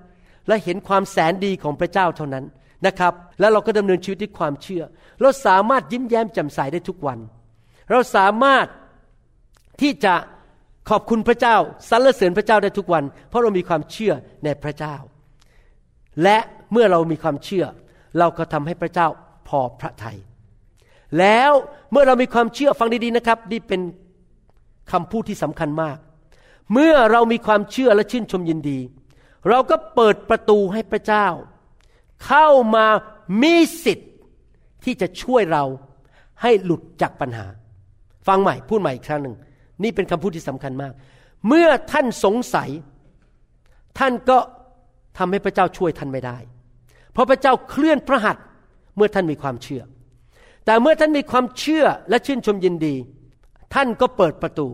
[0.49, 2.45] และเห็นความแสนดีของพระเจ้าเท่านั้น
[2.87, 4.83] นะครับ แล้วเราก็ดำเนินชีวิตด้วยความเชื่อ
[5.21, 7.19] เราสามารถยิ้มแย้มแจ่มใสได้ทุกวัน
[7.91, 8.67] เราสามารถ
[9.81, 10.15] ที่จะ
[10.91, 11.57] ขอบคุณพระเจ้า
[11.91, 14.13] สรรเสริญพระเจ้าได้ทุกวัน เพราะเรามีความเชื่อ
[14.45, 14.97] ในพระเจ้า
[16.23, 16.39] และ
[16.73, 17.65] เมื่อเรามีความเชื่อ
[18.19, 19.09] เราก็ทำให้พระเจ้า
[19.49, 20.19] พอพระทยัย
[21.19, 21.53] แล้ว
[21.91, 23.81] เมื่อเรามีความเชื่อฟังดีๆนะครับนี่เป็น
[24.93, 25.99] คำพูดที่สำคัญมาก
[26.73, 28.79] เมื่อเรามีความเชื่อและชื่นชมยินดี
[29.49, 31.27] เราก็เปิดประตูให้พระเจ้า
[32.27, 32.87] เข้ามา
[33.43, 34.11] มีสิทธิ์
[34.85, 35.65] ที่จะช่วยเรา
[36.43, 37.47] ให้หลุดจากปัญหา
[38.27, 39.37] ฟังใหม่พูดใหม่อีกครั้งหนึ่ง
[39.83, 40.93] นี่เป็นคำพูดที่สำคัญมาก
[41.49, 42.71] เมื่อท่านสงสัย
[43.99, 44.39] ท่านก็
[45.19, 46.39] ทำให้พระเจ้าช่วยท่านไม่ได้
[47.13, 48.45] เพราะพระเจ้าเคลื่อนพระหัตถ์
[48.97, 49.83] เมื่อท่านมีความเชื่อ
[50.67, 52.97] แต่เมื่อท่านมีความเชื่อและชื่นชมยินดี
[53.75, 54.67] ท่านก็เปิดประตู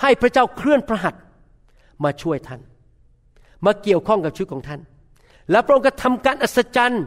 [0.00, 1.22] ให้พระเจ้าเคลื่อนพระหัตถ์
[2.04, 2.60] มาช่วยท่าน
[3.64, 4.80] มาเกี่ยวข้องกับชีวิตของท่าน
[5.50, 7.04] และพระองค์ก็ทำการอัศจรรย์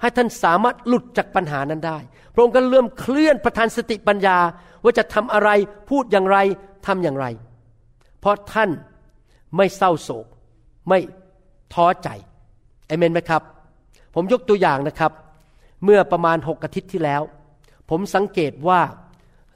[0.00, 1.98] ให้ท่านสามารถหลุดจากปัญหานั้นได้
[2.32, 4.38] พระองค์ก็เริ่มเคลื่อนประทานสติปัญญา
[4.82, 5.50] ว่าจะทำอะไร
[5.90, 6.38] พูดอย่างไร
[6.86, 7.26] ทำอย่างไร
[8.20, 8.70] เพราะท่าน
[9.56, 10.26] ไม่เศร้าโศก
[10.88, 10.98] ไม่
[11.74, 12.08] ท้อใจ
[12.86, 13.42] เอเมนไหมครับ
[14.14, 15.12] ผมยกตัวอย่างนะครับ
[15.84, 17.22] เมื่อประมาณหกอาทิตย์ที่แล้ว
[17.90, 18.80] ผมสังเกตว่า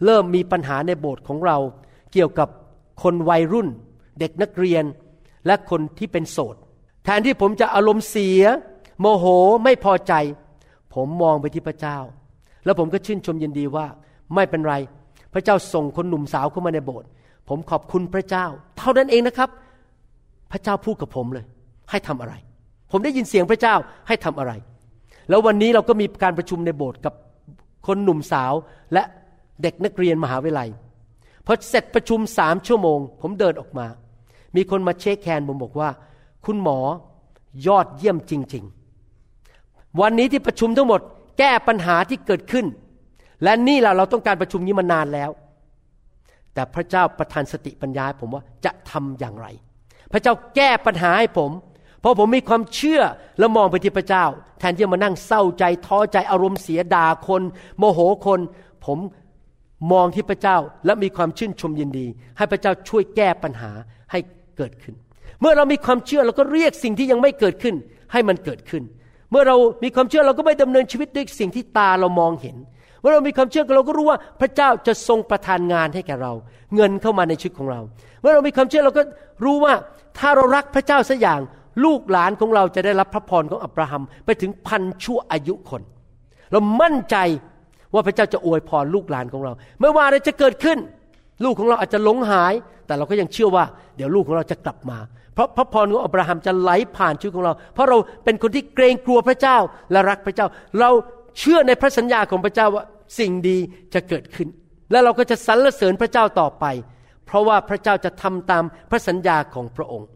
[0.04, 1.58] เริ่มมีปัญหาในโบสถ์ของเรา
[2.12, 2.48] เกี่ยวกับ
[3.02, 3.68] คนวัยรุ่น
[4.18, 4.84] เด็กนักเรียน
[5.46, 6.56] และคนที่เป็นโสด
[7.04, 8.42] แทนที่ผมจะอารมณ์เสีย
[9.00, 9.24] โมโห
[9.64, 10.14] ไม่พอใจ
[10.94, 11.98] ผมมองไปที่พระเจ้า
[12.64, 13.86] แล้วผมก็ชื่นชมยินดีว่า
[14.34, 14.74] ไม่เป็นไร
[15.32, 17.08] พระเจ้าส่งคนหนุ่มสาวเข้ามาในโบสถ์
[17.48, 18.46] ผมขอบคุณพระเจ้า
[18.78, 19.50] เท่านั้นเองนะครับ
[20.52, 21.44] พระเจ้าพูดกับผมเลย
[21.90, 22.34] ให้ทำอะไร
[22.90, 23.74] ผมได้ยินเสียงพระเจ้า
[24.08, 24.52] ให้ทำอะไร
[25.28, 27.14] แล้ววันนี้เราก็มีการประชุมในโบสถ์กับ
[27.86, 28.52] คนหนุ่มสาว
[28.92, 29.02] และ
[29.62, 30.68] เด็กนักเรียนมหาวิทยาลัย
[31.46, 33.86] พอเสร็จประชุมสามชั่วโมง ผมเดินออกมา
[34.56, 35.88] มีคนมาเช็คแคนผมบอกว่า
[36.46, 36.78] คุณหมอ
[37.66, 38.64] ยอดเยี่ยมจริง
[39.32, 41.00] ๆ วันนี้ที่ประชุมทั้งหมด
[41.38, 42.66] แก้ปัญหาที่เกิดขึ้น
[43.42, 45.30] และนี่แหละเราต้องการประชุมนี้มานานแล้ว
[46.54, 49.46] แต่พระเจ้าประทานสติปัญญาให้ผมว่าจะทำอย่างไร
[50.12, 51.50] พระเจ้าแก้ปัญหาให้ผม
[52.00, 53.02] เพราะผมมีความเชื่อ
[53.38, 54.24] และมองไปที่พระเจ้า
[54.58, 57.42] แทนที่จะมานั่งเศร้าใจท้อใจอารมณ์เสียด่าคน
[57.78, 58.40] โมโหคน
[58.86, 58.98] ผม
[59.92, 60.56] มองที่พระเจ้า
[60.86, 62.06] และมีความชื่นชมยินดี
[62.38, 63.70] ให้พระเจ้าช่วยแก้ปัญหา
[64.10, 64.18] ให้
[64.56, 64.94] เกิดขึ้น
[65.40, 67.74] เมื่อเรามีความเชื่อเราก็เรียกสิ่งที่ยังไม่เกิดขึ้น
[68.12, 68.82] ให้มันเกิดขึ้น
[69.30, 72.56] เมื่อเรามีความเชื่อเราก็ไม่ดำเนินชีวิตด้วยสิ่งที่ตาเรามองเห็น
[73.00, 76.32] เมื่อเรามีความเชื่อเราก็รู้ว่าพระเจ้าจะทรงประทานงานให้แก่เรา
[76.76, 77.80] เงินเข้ามาในชีวิตของเรา
[78.20, 79.02] เมื่อเรามีความเชื่อเราก็
[79.44, 79.74] รู้ว่า
[80.18, 81.40] ถ้าเรารักพระเจ้าสักอย่าง
[81.84, 85.82] ลูกหลานของเราจะได้รับพระพรของอับราฮัมไปถึงพันชั่วอายุคน
[86.52, 87.16] เรามั่นใจ
[87.94, 90.78] ว่าพระเจ้าจะอวยพรลูกหลานของเราไม่ว่าอะไรจะเกิดขึ้น
[91.44, 92.52] ลูกของเราอาจจะหลงหาย
[92.86, 93.64] แต่เราก็ยังเชื่อว่า
[93.96, 94.98] เดี๋ยวลูกของเราจะกลับมา
[95.34, 99.58] เพราะพระพรของอับราฮัมจะไหลผ่านชีวิตของเรา เพราะเราเป็นคนที่เกรงกลัวพระเจ้า
[99.92, 100.46] และรักพระเจ้า
[100.80, 100.90] เรา
[101.38, 102.84] เชื่อในพระสัญญาของพระเจ้าว่า
[103.18, 103.58] สิ่งดี
[103.94, 104.48] จะเกิดขึ้น
[104.90, 106.64] และเราก็จะสรรเสริญพระเจ้าต่อไป
[107.26, 110.08] เพราะว่าพระเจ้าจะทำตามพระสัญญาของพระองค์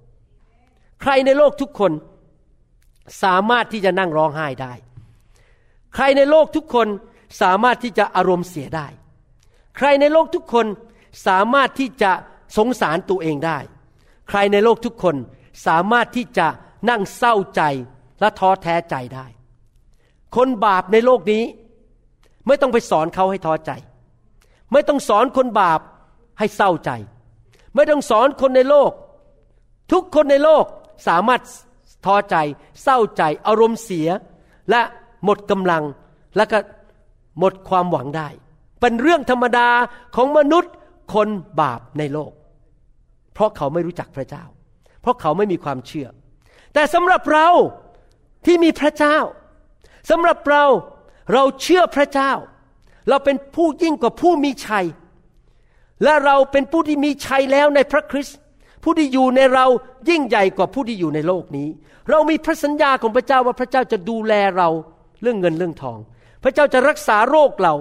[1.03, 1.93] ใครในโลกทุกคน
[3.22, 4.72] สามารถที่จะนั่งร้องไห้ได้
[5.95, 6.89] ใครในโลกทุกคน
[7.41, 8.87] สามารถที่จะอารมณ์เสียได้
[9.76, 10.66] ใครในโลกทุกคน
[11.26, 12.12] สามารถที่จะ
[12.57, 13.59] สงสารตัวเองได้
[14.28, 15.16] ใครในโลกทุกคน
[15.66, 16.47] สามารถที่จะ
[16.91, 17.62] นั่งเศร้าใจ
[18.20, 19.26] และท้อแท้ใจได้
[20.37, 21.45] คนบาปในโลกนี้
[22.47, 23.72] ไม่ต้องไปสอนเขาให้ท้อใจ
[24.72, 25.80] ไม่ต้องสอนคนบาป
[26.39, 26.91] ให้เศร้าใจ
[27.74, 28.93] ไม่ต้องสอนคนในโลก
[29.93, 30.64] ทุกคนในโลก
[31.09, 31.41] สามารถ
[32.07, 32.37] ท้อใจ
[32.82, 34.09] เศร้าใจ อารมณ์เสีย
[34.70, 34.80] และ
[35.24, 35.85] หมดกำลัง
[36.37, 36.59] และก็
[37.39, 38.28] หมดความหวังได้
[38.80, 39.68] เป็นเรื่องธรรมดา
[40.16, 40.72] ของมนุษย์
[41.14, 41.28] คน
[41.61, 42.32] บาปในโลก
[43.35, 44.45] เพราะเขาไม่รู้จักพระเจ้า
[45.01, 46.09] เพราะเขาไม่มีความเชื่อ
[46.74, 47.49] แต่สำหรับเรา
[48.47, 49.16] ที่มีพระเจ้า
[50.11, 50.64] สำหรับเรา
[51.32, 52.32] เราเชื่อพระเจ้า
[53.09, 54.87] เราเป็นผู้ยิ่งกว่าผู้มีชัย
[56.05, 58.39] และเราเป็นผู้ที่มีชัยแล้วในพระคริสต์
[58.82, 59.66] ผู้ที่อยู่ในเรา
[60.09, 61.68] ยิ่งใหญ่กว่าผู้ที่อยู่ในโลกนี้
[62.11, 64.68] เรามีพระสัญญาของพระเจ้าว่าพระเจ้าจะดูแลเรา
[65.22, 65.99] เรื่องเงินเรื่องทอง
[66.45, 67.74] พระเจ้าจะรักษาโรคเรา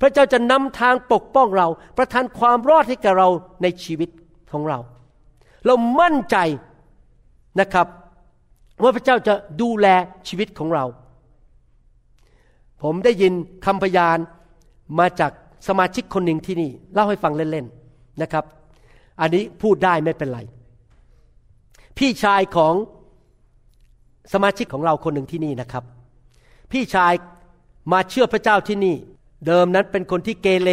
[0.00, 3.28] พระเจ้าจะนำทางปกป้องเรา ประทานความรอดให้แกเรา
[3.62, 4.10] ในชีวิต
[4.52, 4.78] ของเรา
[5.66, 6.36] เรามั่นใจ
[7.60, 7.86] นะครับ
[8.82, 9.86] ว่าพระเจ้าจะดูแล
[10.28, 10.84] ชีวิตของเรา
[12.82, 13.32] ผมได้ยิน
[13.66, 14.18] คำพยาน
[14.98, 15.32] มาจาก
[15.68, 18.44] สมาชิกคนหนึ่งที่นี่ เล่าให้ฟังเล่นๆนะครับ
[19.20, 20.40] อันนี้พูดได้ไม่เป็นไร
[21.98, 22.74] พี่ชายของ
[24.32, 25.84] สมาชิกของเราคนหนึ่งที่นี่นะครับ
[26.72, 27.12] พี่ชาย
[27.92, 28.96] มาเชื่อพระเจ้าที่นี่
[29.46, 30.70] เดิมนั้นเป็นคนที่เกเร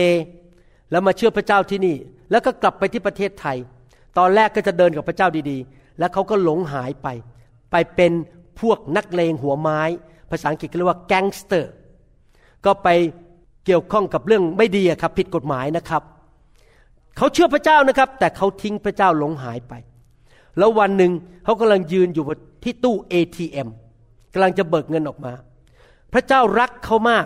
[0.91, 1.95] แล้วมาเชื่อพระเจ้าที่นี่
[2.31, 3.57] แล้วก็กลับไปที่ประเทศไทย
[4.17, 7.07] ตอนแรกก็จะเดินกับพระเจ้าดีๆ แล้วเขาก็หลงหายไป
[7.71, 8.11] ไปเป็น
[8.61, 9.81] พวกนักเลงหัวไม้
[10.31, 11.71] ภาษาอังกฤษเรียกว่าแก๊งสเตอร์
[12.65, 12.87] ก็ไป
[13.65, 16.01] เกี่ยวข้องกับเรื่องไม่ดีครับ ผิดกฎหมายนะครับ
[17.17, 19.73] เขาเชื่อพระเจ้านะครับ แต่เขาทิ้งพระเจ้าหลงหายไป
[20.57, 21.11] แล้ววันหนึ่ง
[21.43, 22.25] เขากำลังยืนอยู่
[22.63, 23.69] ที่ตู้ ATM
[24.33, 25.33] กำลังจะเบิกเงินออกมา
[26.15, 27.25] พระเจ้ารักเขามาก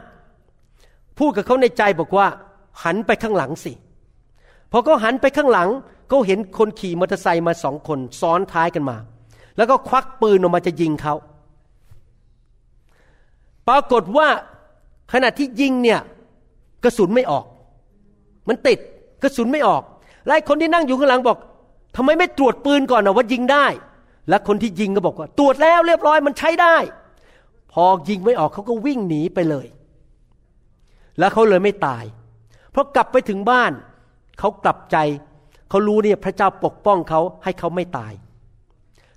[1.20, 2.28] พูดกับเขาในใจบอกว่า
[2.84, 3.72] หันไปข้างหลังสิ
[4.72, 5.70] พอเขาหันไปข้างหลัง
[6.10, 8.98] เขาเห็นคนขี่มอเตอร์ไซค์มาสองคนซ้อนท้ายกันมา
[9.58, 11.14] แล้วก็ควักปืนออกมาจะยิงเขา
[13.68, 14.28] ปรากฏว่า
[15.14, 16.00] ขณะที่ยิงเนี่ย
[16.84, 17.46] กระสุนไม่ออก
[18.48, 18.80] มันติด
[19.24, 19.84] กระสุนไม่ออก
[20.26, 21.38] ไล่คนที่นั่งอยู่ข้างหลังบอก
[21.96, 23.66] ทำไมไม่ตรวจปืนก่อนนะว่ายิงได้
[24.30, 26.76] และคนที่ยิงก็บอกว่า ตรวจแล้วเรียบร้อยมันใช้ได้
[27.74, 29.67] พอยิงไม่ออกเขาก็วิ่งหนีไปเลย
[31.20, 32.03] แล้วเขาเลยไม่ตาย
[32.72, 33.72] เพราะกลับไปถึงบ้าน
[34.39, 34.97] เขากลับใจ
[35.70, 38.13] เขารู้เนี่ยพระเจ้าปกป้องเขาให้เขาไม่ตาย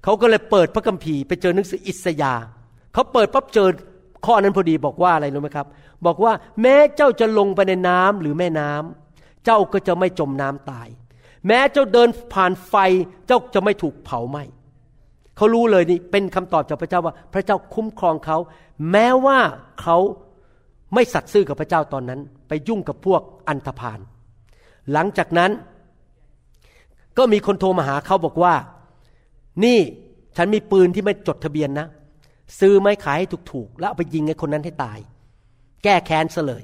[0.05, 2.35] เขาก็เลยเปิดพระคัมภีร์ไปเจอหนังสืออิสยา
[2.93, 3.69] เขาเปิดปั๊บเจอ
[4.27, 5.67] ข้อนั้นพอดีบอกว่าอะไรรู้ไหมครับ
[6.07, 6.33] บอกว่า
[6.63, 10.89] แม้เจ้าจะลงไปในน้ำหรือแม่น้ำเจ้าก็จะไม่จมน้ำตาย
[11.47, 12.75] แม้เจ้าเดินผ่านไฟ
[13.27, 14.45] เจ้าจะไม่ถูกเผาไหม้
[15.43, 18.39] เขารู้เลยนี่เป็นคำตอบจากพระเจ้าว่าพระเจ้าคุ้มครองเขา
[18.91, 19.39] แม้ว่า
[19.81, 19.97] เขา
[20.95, 24.01] ไม่สัตย์ซื่อกับพระเจ้าตอนนั้น ไปยุ่งกับพวกอันธพาล
[24.93, 25.51] หลังจากนั้น
[27.19, 28.55] ก็มีคนโทรมาหาเขาบอกว่า
[29.65, 29.79] นี่
[30.37, 31.87] ฉันมีปืนที่ไม่จดทะเบียนนะ
[32.61, 34.99] ซื้อไม้ขายให้ถูกๆแล้วเอาไปยิงไอ้คนนั้นให้ตาย
[35.85, 36.63] แก้แค้นซะเลย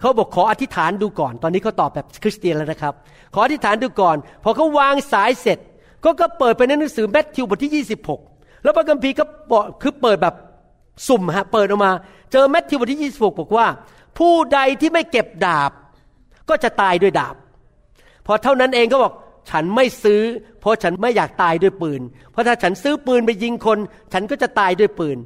[0.00, 2.94] เขาบอกขออธิษฐานดูก่อน ตอนนี้เขาตอบแบบคริสเตียนแล้วนะครับ
[3.34, 5.58] ขออธิษฐานดูก่อน พอเขาวางสายเสร็จ
[6.06, 7.84] ก็ก็เปิดไปในหนังสือแมทธิวบทที่
[8.16, 10.34] 26 แล้วพระคัมภีร์ก็บอกคือเปิดแบบ
[11.08, 11.92] สุ่มฮะเปิดออกมา
[12.32, 13.66] เจอแมทธิวบทที่ 26 บอกว่า
[14.18, 15.72] ผู้ใดที่ไม่เก็บดาบ
[16.48, 17.36] ก็จะตายด้วยดาบ
[18.26, 19.12] พอเท่านั้นเองก็บอก
[19.50, 20.22] ฉันไม่ซื้อ
[20.60, 22.00] เพราะฉันไม่อยากตายด้วยปืน
[22.30, 23.78] เพราะถ้าฉันซื้อปืนไปยิงคน
[24.12, 25.18] ฉันก็จะตายด้วยปืน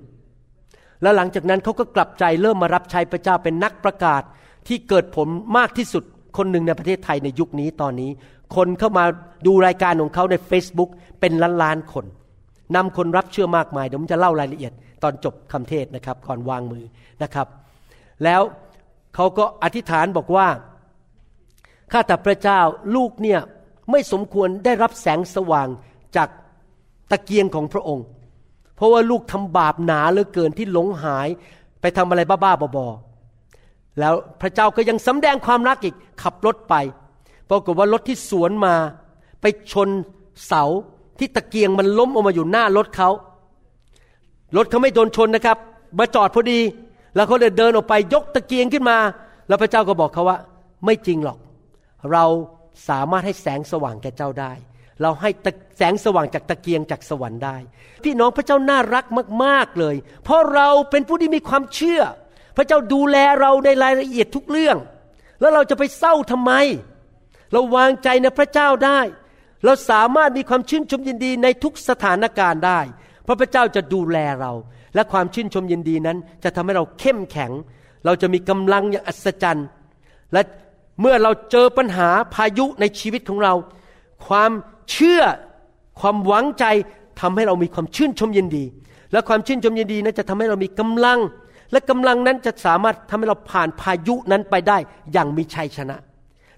[1.02, 4.22] แล้วหลังจากนั้นเขาก็กลับใจเริ่มมารับใช้พระเจ้าเป็นนักประกาศ
[4.68, 6.04] ที่เกิดผลมากที่สุด
[6.36, 8.10] คนหนึ่งในประเทศไทยในยุคนี้ตอนนี้
[8.56, 9.04] คนเข้ามา
[9.46, 12.04] ดูรายการของเขาใน Facebook เป็นล้านล้านคน
[12.76, 14.72] นำคนรับเชื่อมากมายเดี๋ยวผมจะเล่ารายละเอียด
[15.02, 16.84] ตอนจบคำเทศนะครับก่อนวางมือ
[17.22, 17.46] นะครับ
[18.24, 18.42] แล้ว
[19.14, 20.46] เขาก็อธิษฐานบอกว่า
[21.92, 22.60] ข้าแต่พระเจ้า
[22.96, 23.40] ลูกเนี่ย
[23.90, 25.68] ไม่สมควรได้รับแสงสว่าง
[26.16, 26.28] จาก
[27.10, 28.06] ตะเกียงของพระองค์
[28.76, 31.28] เพราะว่าลูกทำบาปหนาเหลือเกินที่หลงหาย
[31.80, 33.09] ไปทำอะไรบ้าๆบอๆ
[33.98, 36.74] แล้วพระเจ้าก็ยังสำแดงความรักอีกขับรถไป
[37.50, 38.74] ปรากฏว่ารถที่สวนมา
[39.40, 39.88] ไปชน
[40.46, 40.64] เสา
[41.18, 43.10] ที่ตะเกียงมันล้มออกมาอยู่หน้ารถเขา
[44.56, 45.58] รถเขาไม่โดนชนนะครับ
[45.98, 46.60] มาจอดพอดี
[47.14, 48.98] แล้วเขาเลยเดินออกไปยกตะเกียงขึ้นมา
[49.48, 50.38] แล้วพระเจ้าก็บอกเขาว่า
[50.84, 51.38] ไม่จริงหรอก
[52.12, 52.24] เรา
[52.88, 54.52] สามารถให้แสงสว่างแก่เจ้าได้
[55.02, 55.30] เราให้
[55.78, 57.56] แสงสว่างจากตะเกียงจากสวรรค์ได้
[58.04, 59.04] พี่น้องพระเจ้าน่ารัก
[59.44, 62.02] มาก ๆเลย เพราะเราเป็นผู้ที่มีความเชื่อ
[62.56, 64.76] พระเจ้าดูแลเราในรายละเอียดทุกเรื่อง
[65.40, 66.52] แล้วเราจะไปเศร้าทำไม
[67.52, 69.00] เราวางใจในพระเจ้าได้
[69.64, 72.80] เราสามารถมีความชื่นชมยินดีในทุกสถานการณ์ได้
[73.24, 74.52] เพราะพระเจ้าจะดูแลเรา
[74.94, 77.52] และความชื่นชมยินดีนั้น จะทำให้เราเข้มแข็ง
[78.04, 79.66] เราจะมีกำลังอย่างอัศจรรย์
[80.32, 80.42] และ
[81.00, 83.54] เมื่อเราเจอปัญหาพายุในชีวิตของเรา
[84.26, 84.50] ความ
[84.90, 85.22] เชื่อ
[86.00, 86.64] ความหวังใจ
[87.20, 88.64] ทำให้เรามีความชื่นชมยินดี
[89.12, 91.18] และความชื่นชมยินดีนั้นจะทำให้เรามีกำลัง
[91.72, 94.78] และกำลังนั้นจะสามารถทำให้เราผ่านพายุนั้นไปได้
[95.12, 95.96] อย่างมีชัยชนะ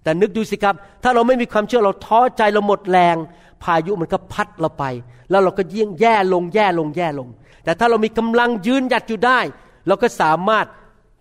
[0.03, 3.17] แต่นึกดูสิครับ ถ้าเราไม่มีความเชื่อเราท้อใจเราหมดแรง
[3.65, 4.85] พายุมันก็พัดเราไป
[5.31, 7.29] แล้วเราก็ยิ่งแย่ลงแย่ลงแย่ลง
[7.65, 9.41] แต่ถ้าเรามีกำลังยืนหยัดอยู่ได้
[9.89, 10.67] เราก็สามารถ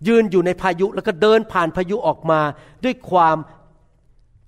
[0.08, 2.39] ยืนอยู่ในพายุแล้วก็เดินผ่านพายุออกมา
[2.84, 3.38] ด้วยความ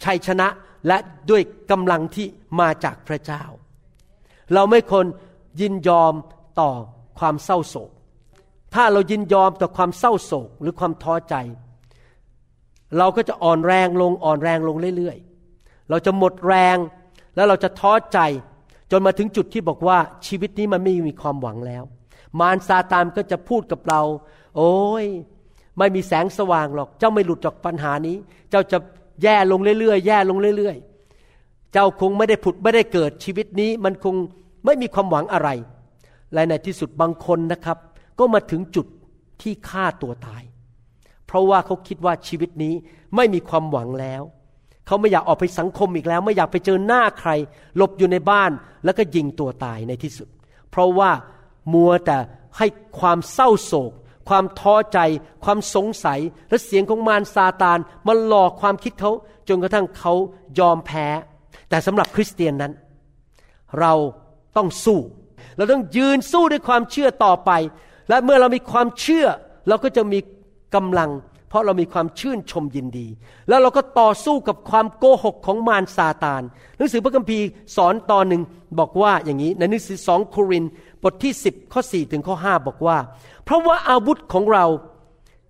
[0.04, 0.48] ชัยชนะ
[0.88, 0.98] และ
[1.30, 1.42] ด้วย
[1.72, 2.28] กำลังที่
[2.60, 3.44] มาจากพระเจ้า
[4.54, 5.06] เราไม่คน
[5.62, 6.14] ยินยอม
[6.60, 6.72] ต่อ
[7.20, 7.92] ความเศร้าโศก
[8.74, 11.36] ถ้าเรายินยอมต่อความเศร้าโศกหรือความท้อใจ
[12.98, 16.78] เราก็จะอ่อนแรงลงอ่อนแรงลงเรื่อยๆ เราจะหมดแรง
[17.36, 18.20] แล้วเราจะท้อใจ
[18.92, 19.98] จนมาถึงจุดที่บอกว่า
[20.28, 21.84] ชีวิตนี้มันไม่มีความหวังแล้ว
[22.40, 24.02] มารซาตานก็จะพูดกับเรา
[24.58, 25.06] โอ้ย
[25.78, 28.16] ไม่มีแสงสว่างหรอก เจ้าไม่หลุดจากปัญหานี้
[28.50, 28.78] เจ้าจะ
[29.24, 34.16] แย่ลงเรื่อยๆ แย่ลงเรื่อยๆ เจ้าคงไม่ได้ผุดไม่ได้เกิดชีวิตนี้ มันคง
[34.66, 35.50] ไม่มีความหวังอะไร
[36.34, 37.78] และในที่สุดบางคนนะครับ
[38.20, 38.88] ก็มาถึงจุด
[39.42, 40.44] ที่ฆ่าตัวตาย
[41.26, 42.74] เพราะว่าเขาคิดว่าชีวิตนี้
[43.16, 44.24] ไม่มีความหวังแล้ว
[44.88, 47.32] เขาไม่อยากออกไปสังคมอีกแล้ว ไม่อยากไปเจอหน้าใคร
[47.78, 48.52] หลบอยู่ในบ้าน
[48.84, 50.28] แล้วก็ยิงตัวตายในที่สุด
[50.70, 51.12] เพราะว่า
[51.74, 52.18] มัวแต่
[52.58, 52.68] ให้
[53.00, 53.92] ความเศร้าโศก
[54.30, 55.00] ความท้อใจ
[55.44, 59.12] ความสงสัย และเสียงของมารซาตานมาหลอกความคิดเขา
[59.48, 60.14] จนกระทั่งเขา
[60.60, 61.08] ยอมแพ้
[61.70, 62.74] แต่สำหรับคริสเตียนนั้น
[63.80, 63.94] เรา
[64.58, 65.00] ต้องสู้
[65.58, 67.52] เราต้องยืนสู้ด้วยความเชื่อต่อไป
[68.10, 69.26] และเมื่อเรามีความเชื่อ
[69.68, 70.20] เราก็จะมี
[70.76, 71.12] กำลัง
[71.50, 73.08] เพราะเรามีความชื่นชมยินดี
[73.50, 76.42] แล้วเราก็ต่อสู้กับความโกหกของมารซาตาน
[76.78, 77.46] หนังสือพระคัมภีร์
[77.76, 78.42] สอนตอนหนึ่ง
[78.80, 80.64] บอกว่าอย่างนี้ ในหนังสือสองโคริน
[81.04, 82.98] บทที่ 10 ข้อ 4 ถึงข้อ 5 บอกว่า
[83.44, 84.66] เพราะว่าอาวุธของเรา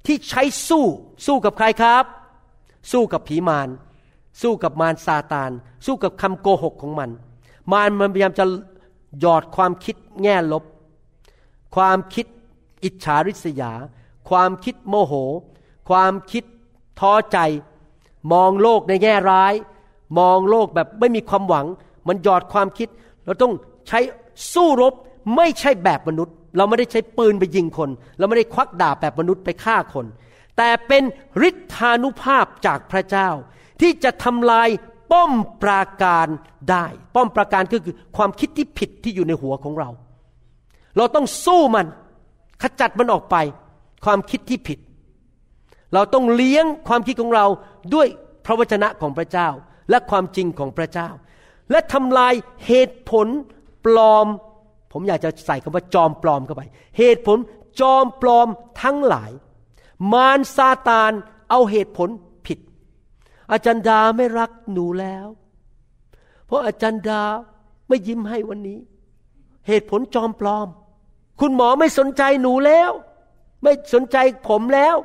[0.06, 0.86] ที่ใช้สู้
[1.26, 2.06] สู้กับใครครับ
[2.91, 3.70] สู้กับผีมาร
[4.41, 5.51] สู้กับมารซาตาน
[5.86, 7.10] สู้กับคำโกหกของมัน
[7.72, 8.45] มารมันพยายามจะ
[9.20, 10.64] หยอดความคิดแง่ลบ
[11.76, 12.26] ความคิด
[12.84, 13.74] อิจฉาริษยา
[14.30, 15.14] ความคิดโมโห
[15.90, 16.44] ความคิด
[17.00, 17.38] ท้อใจ
[18.34, 19.54] มองโลกในแง่ร้าย
[20.20, 21.66] มองโลกแบบไม่มีความหวัง
[22.08, 22.90] มันหยอดความคิด
[23.26, 23.54] เราต้อง
[23.88, 24.00] ใช้
[24.54, 24.94] สู้รบ
[25.36, 30.06] ไม่ใช่แบบมนุษย์ เราไม่ได้ใช้ปืนไปยิงคน เราไม่ได้ควักดาบแบบมนุษย์ไปฆ่าคน
[30.58, 31.04] แต่เป็น
[31.48, 33.30] ฤทธานุภาพจากพระเจ้า
[33.82, 34.70] ที่จะทำลาย
[35.12, 35.32] ป้อม
[35.64, 36.28] ปราการ
[36.70, 39.90] ได้ ป้อมปราการก็คือความคิดที่ผิดที่อยู่ในหัวของเรา
[40.98, 41.88] เราต้องสู้มัน
[42.64, 43.36] ขจัดมันออกไป
[44.05, 44.80] ความคิดที่ผิด
[45.93, 47.45] เราต้องเลี้ยงความคิดของเรา
[47.93, 48.07] ด้วย
[48.45, 49.49] พระวจนะของพระเจ้า
[49.89, 51.09] และความจริงของพระเจ้า
[51.72, 52.34] และทำลาย
[52.68, 53.28] เหตุผล
[53.86, 54.28] ปลอม
[54.91, 56.61] ผมอยากจะใส่คำว่าจอมปลอมเข้าไป
[56.97, 57.38] เหตุผล
[57.82, 58.47] จอมปลอม
[58.82, 59.32] ทั้งหลาย
[60.14, 61.11] มารซาตาน
[61.49, 62.09] เอาเหตุผล
[62.45, 62.59] ผิด
[63.51, 65.28] อาจารย์ดาไม่รักหนูแล้ว
[66.45, 67.22] เพราะอาจารย์ดา
[67.88, 68.80] ไม่ยิ้มให้วันนี้
[69.68, 70.68] เหตุผลจอมปลอม
[71.40, 72.92] คุณหมอไม่สนใจหนูแล้ว
[73.64, 74.18] ไม่สนใจ
[74.48, 74.96] ผมแล้ว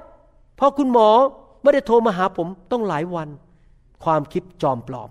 [0.56, 1.08] เพราะคุณหมอ
[1.62, 3.28] ไม่ได้โทรมาหาผมต้องหลายวัน
[4.04, 5.10] ความคิดจอมปลอม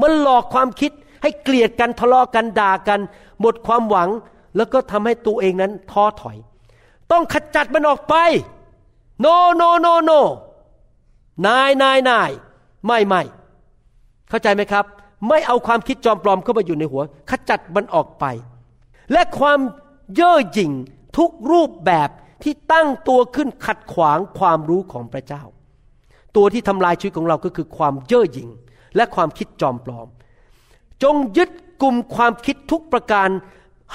[0.00, 0.92] มันหลอกความคิด
[1.22, 3.00] ให้เกลียดกันทะเลาะกันด่ากัน
[3.40, 4.08] หมดความหวัง
[4.56, 6.36] แล้วก็ทำให้ตัวเองนั้นท้อถอย
[7.10, 8.14] ต้องขจัดมันออกไป
[9.24, 10.20] no no no no
[11.46, 12.30] นายนายนาย
[12.86, 13.22] ไม่ไม่
[14.28, 14.84] เข้าใจไหมครับ
[15.28, 18.24] ไม่เอาความคิดจอมปลอมเข้ามาอยู่ในหัว ขจัดมันออกไป
[19.12, 19.58] และความ
[20.14, 20.72] เย่อหยิ่ง
[21.18, 22.08] ทุกรูปแบบ
[22.42, 25.42] ที่ตั้งตัวขึ้นขัดขวางความรู้ของพระเจ้า
[26.36, 28.48] ตัวที่ทำลายชีวิตของเราก็คือความเย่อหยิ่ง
[28.96, 30.08] และความคิดจอมปลอม
[31.02, 31.50] จงยึด
[31.82, 33.28] กลุ่มความคิดทุกประการ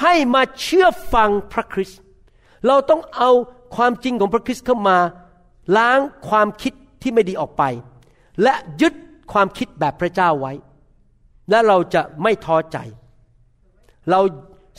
[0.01, 1.99] ให้มาเชื่อฟังพระคริสต์
[2.67, 3.31] เราต้องเอา
[3.75, 4.97] ความจริงของพระคริสต์เข้ามา
[5.77, 5.99] ล้าง
[6.29, 7.63] ความคิดที่ไม่ดีออกไป
[8.43, 8.93] และยึด
[9.33, 10.53] ความคิดแบบพระเจ้าไว้
[11.49, 12.77] และเราจะไม่ท้อใจ
[14.09, 14.19] เรา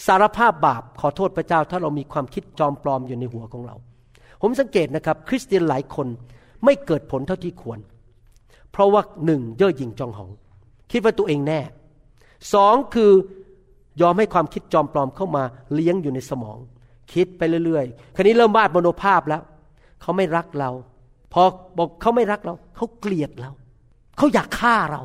[0.07, 3.77] สารภาพบาปขอโทษพระเจ้า ถ้าเรามีความคิดจอมปลอมอยู่ในหัวของเรา
[4.43, 6.07] ผมสังเกตนะครับ คริสเตียนหลายคน
[6.65, 7.79] ไม่เกิดผลเท่าที่ควร
[8.73, 10.31] เพราะว่าหนึ่งเย่อหยิ่งจองหอง
[10.93, 11.61] คิดว่าตัวเองแน่
[12.55, 13.11] สองคือ
[14.01, 15.43] ยอมให้ความคิดจอมปลอมเข้ามา
[15.75, 16.59] เลี้ยงอยู่ในสมอง
[17.13, 19.43] คิดไปเรื่อยๆ ครนี้เริ่มวาดมโนภาพแล้ว
[20.01, 20.71] เขาไม่รักเรา
[21.33, 21.43] พอ
[21.79, 23.51] บอกเขาไม่รักเรา เขาเกลียดเรา
[24.17, 25.03] เขาอยากฆ่าเรา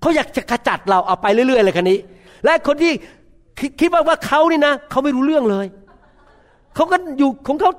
[0.00, 1.98] เขาอยากจะขจัดเราเอาไปเรื่อยๆเลยคันนี้
[2.44, 2.92] และคนที่
[3.62, 5.66] คิดคิดว่าว่าเขานี่นะเขาไม่รู้เรื่องเลย
[6.74, 7.70] เขาก็อยู่ของเขา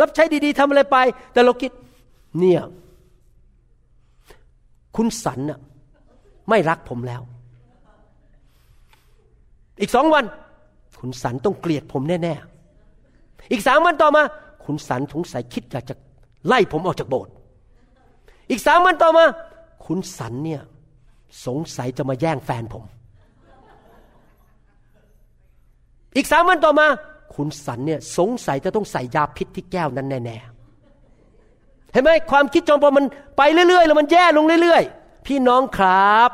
[0.00, 0.96] รับใช้ดี ๆทำอะไรไป
[1.32, 1.70] แต่เราคิด
[2.38, 2.60] เนี่ย
[4.96, 5.58] คุณสันน่ะ
[6.48, 7.22] ไม่รักผมแล้ว
[9.80, 10.24] อีกสองวัน
[11.00, 14.22] คุณสันต้องเกลียดผมแน่ๆอีกสามวันต่อมา
[14.64, 15.94] คุณสันสงสัยคิดอยากจะ
[16.46, 17.32] ไล่ผมออกจากโบสถ์
[18.50, 19.24] อีกสามวันต่อมา
[19.86, 20.62] คุณสันเนี่ย
[21.46, 22.84] สงสัยจะมาแย่งแฟนผม
[26.16, 26.86] อีกสามวันต่อมา
[27.34, 33.06] คุณสันเนี่ยสงสัยจะต้องใส่ยาพิษที่แก้วนั้นแน่ๆเห็นไหมความคิดจอมปลอมมัน
[33.36, 36.30] ไปเรื่อยๆ แล้วมันแย่ลงเรื่อยๆ พี่น้องครับ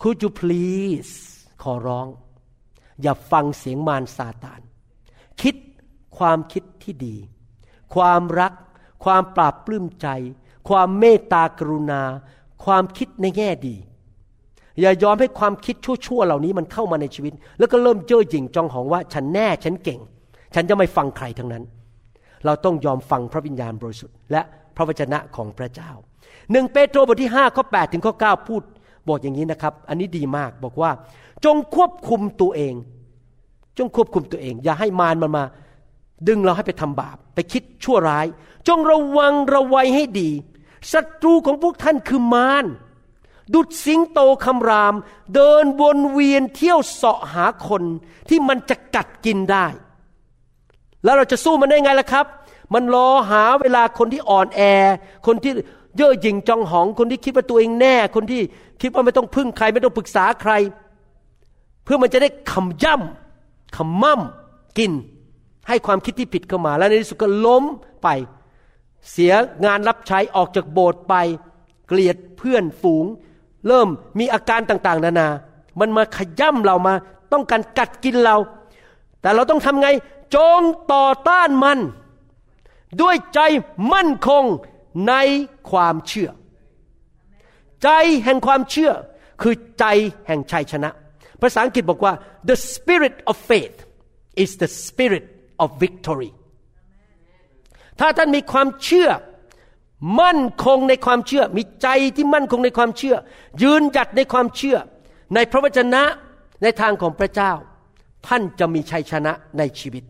[0.00, 1.14] could you please
[1.62, 2.06] ขอร้อง
[3.02, 4.60] อย่าฟังเสียงมารซาตาน
[5.42, 5.56] คิด
[6.18, 7.16] ความคิดที่ดี
[7.94, 8.52] ความรัก
[9.04, 10.08] ความปราบปลื้มใจ
[10.68, 12.02] ความเมตตากรุณา
[12.64, 13.76] ความคิดในแง่ดี
[14.80, 20.00] อย่ายอมให้ความคิดชั่วๆเหล่านี้มันเข้ามาในชีวิต แล้วก็เริ่มเจ้อหยิ่งจองหองว่า ฉันแน่ฉันเก่ง
[20.54, 21.64] ฉันจะไม่ฟังใครทั้งนั้น
[22.44, 24.42] เราต้องยอมฟังพระวิญญาณบริสุทธิ์และ
[24.76, 25.90] พระวจนะของพระเจ้า
[26.52, 28.62] หนึ่งเปโตรบทที่5ข้อ8ถึงข้อ9พูด
[29.08, 30.90] บอกอย่างนี้นะครับ อันนี้ดีมากบอกว่า
[31.44, 32.74] จงควบคุมตัวเอง
[33.78, 35.44] จงควบคุมตัวเอง อย่าให้มารมันมา
[36.28, 38.26] ดึงเราให้ไปทำบาป ไปคิดชั่วร้าย
[38.68, 40.30] จงระวังระวัยให้ดี
[40.92, 42.64] ศัตรูของพวกท่านคือมาร
[43.54, 44.94] ดุดสิงโตคำราม
[45.34, 47.82] เดินวนเวียนเที่ยวเสาะหาคน
[48.28, 49.66] ที่มันจะกัดกินได้
[51.04, 52.26] แล้วเราจะสู้มันได้ไงล่ะครับ
[52.74, 54.60] มันรอหาเวลาคนที่อ่อนแอ
[55.26, 55.52] คนที่
[55.96, 58.40] เย่อหยิ่งจองหอง คนที่คิดว่าตัวเองแน่ คนที่
[58.80, 60.52] คิดว่าไม่ต้องพึ่งใครไม่ต้องปรึกษาใคร
[61.84, 64.20] เพื่อมันจะได้คำย่ำคำมั่ม
[64.78, 64.92] กิน
[65.68, 67.64] ให้ความคิดที่ผิดเข้ามา แล้วในที่สุดก็ล้ม
[68.02, 68.08] ไป
[69.10, 69.32] เสีย
[69.64, 71.14] งานรับใช้ออกจากโบสถ์ไป
[71.86, 73.04] เกลียดเพื่อนฝูง
[73.66, 73.88] เริ่ม
[74.18, 75.28] มีอาการต่างๆ นานา
[75.80, 76.94] มันมาขย่ำเรามา
[77.32, 78.36] ต้องการกัดกินเรา
[79.20, 79.88] แต่เราต้องทำไง
[80.34, 80.60] จง
[80.92, 81.78] ต่อต้านมัน
[83.00, 83.40] ด้วยใจ
[83.92, 84.44] มั่นคง
[85.08, 85.14] ใน
[85.70, 86.30] ความเชื่อ
[87.82, 87.88] ใจ
[88.24, 88.92] แห่งความเชื่อ
[89.42, 89.84] คือใจ
[90.26, 90.90] แห่งชัยชนะ
[91.40, 92.12] ภาษาอังกฤษบอกว่า
[92.48, 93.78] the spirit of faith
[94.42, 95.26] is the spirit
[95.62, 96.30] of victory
[98.00, 99.08] ถ้าท่านมีความเชื่อ
[100.20, 103.16] มั่นคงในความเชื่อ มีใจที่มั่นคงในความเชื่อ
[103.62, 104.76] ยืนหยัดในความเชื่อ
[105.34, 106.02] ในพระวจนะ
[106.62, 107.52] ในทางของพระเจ้า
[108.26, 110.04] ท่านจะมีชัยชนะในชีวิต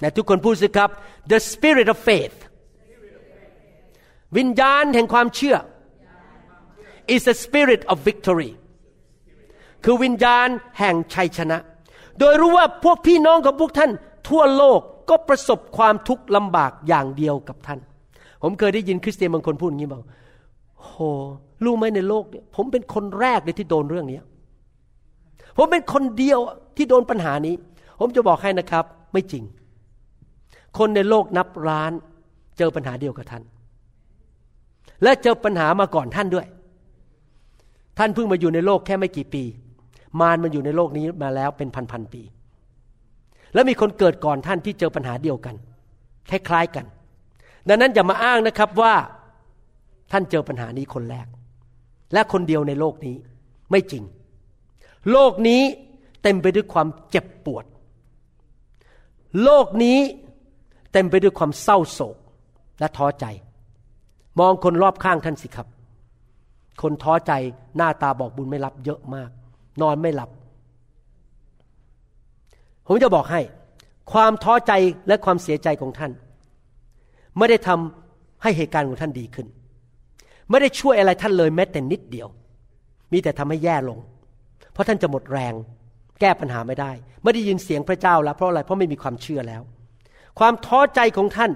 [0.00, 0.90] ในทุกคนพูดสิครับ
[1.30, 2.38] the spirit of faith
[4.36, 5.56] วิญญาณแห่งความเชื่อ
[7.14, 8.50] is a spirit of victory
[9.84, 10.48] คือวิญญาณ
[10.78, 11.58] แห่งชัยชนะ
[12.18, 13.90] โดยรู้ว่าพวกพี่น้องของพวกท่าน
[14.28, 17.80] ทั่วโลกก็ประสบความทุกข์ลำบากอย่างเดียวกับท่าน
[18.42, 20.02] ผมเคยได้ยินคริสเตียนบางคนพูดอย่างนี้บอก
[20.80, 20.92] โห
[21.64, 24.18] รู้ไหมในโลกเนี่ยผมเป็นคนแรกเลยที่โดนเรื่องนี้
[25.56, 26.38] ผมเป็นคนเดียว
[26.76, 27.54] ที่โดนปัญหานี้
[28.00, 29.44] ผมจะบอกให้นะครับ ไม่จริง
[30.78, 31.92] คนในโลกนับล้าน
[32.58, 33.42] เจอปัญหาเดียวกับท่าน
[35.02, 36.46] และเจอปัญหามาก่อนท่านด้วย
[37.98, 39.42] ท่านเพิ่งมาอยู่ในโลกแค่ไม่กี่ปี
[40.20, 42.22] มารมันอยู่ในโลกนี้มาแล้วเป็นพันพันปี
[43.54, 45.54] แล้วมีคนเกิดก่อนท่านที่เจอปัญหาเดียวกัน
[46.30, 46.86] คล้ายๆกัน
[47.68, 48.94] ดังนั้นอย่ามาอ้างนะครับว่า
[50.12, 51.26] ท่านเจอปัญหานี้คนแรก
[52.12, 53.16] และคนเดียวในโลกนี้
[53.70, 54.04] ไม่จริง
[55.12, 55.62] โลกนี้
[56.22, 57.64] เต็มไปด้วยความเจ็บปวด
[59.42, 59.98] โลกนี้
[60.92, 62.16] เต็มไปด้วยความเศร้าโศก
[62.80, 63.26] และท้อใจ
[64.40, 65.66] มองคนรอบข้างท่านสิครับ
[66.82, 67.32] คนท้อใจ
[67.76, 69.30] หน้าตาบอกบุญไม่รับเยอะมาก
[69.80, 70.30] นอนไม่หลับ
[72.86, 73.40] ผมจะบอกให้
[74.12, 74.72] ความท้อใจ
[75.08, 76.12] และความเสียใจของท่าน
[77.38, 79.46] ไม่ได้ทำให้เหตุการณ์ของท่านดีขึ้น
[80.50, 82.28] ไม่ได้ช่วยอะไรท่านเลยแม้แต่นิดเดียว
[83.12, 83.98] มีแต่ทำให้แย่ลง
[84.72, 85.54] เพราะท่านจะหมดแรง
[86.20, 89.62] แก้ปัญหาไม่ได้ ไม่ได้ยินเสียงพระเจ้าแล้วเพราะอะไรเพราะไม่มีความเชื่อแล้ว
[90.38, 91.52] ความท้อใจของท่าน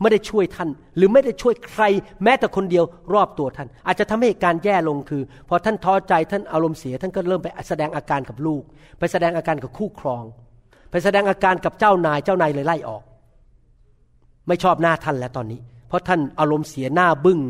[0.00, 1.82] ไม่ได้ช่วยท่าน หรือไม่ได้ช่วยใคร
[2.24, 2.84] แม้แต่คนเดียว
[3.14, 8.62] รอบตัวท่าน อาจจะทำให้การแย่ลงคือ พอท่านท้อใจท่านอารมณ์เสีย ท่านก็เริ่มไปแสดงอาการกับลูก
[8.98, 10.24] ไปแสดงอาการกับคู่ครอง
[10.90, 13.02] ไปแสดงอาการกับเจ้านายเจ้านายเลยไล่ออก
[14.48, 17.40] ไม่ชอบหน้าท่านแล้วตอนนี้ เพราะท่านอารมณ์เสียหน้าบึง้ง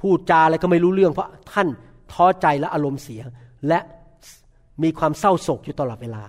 [0.00, 1.68] พูดจาอะไรก็ไม่รู้เรื่อง เพราะท่าน
[2.12, 3.22] ท้อใจและอารมณ์เสีย
[3.68, 3.78] และ
[4.82, 6.22] มีความเศร้าโศกอยู่ตลอดเวลา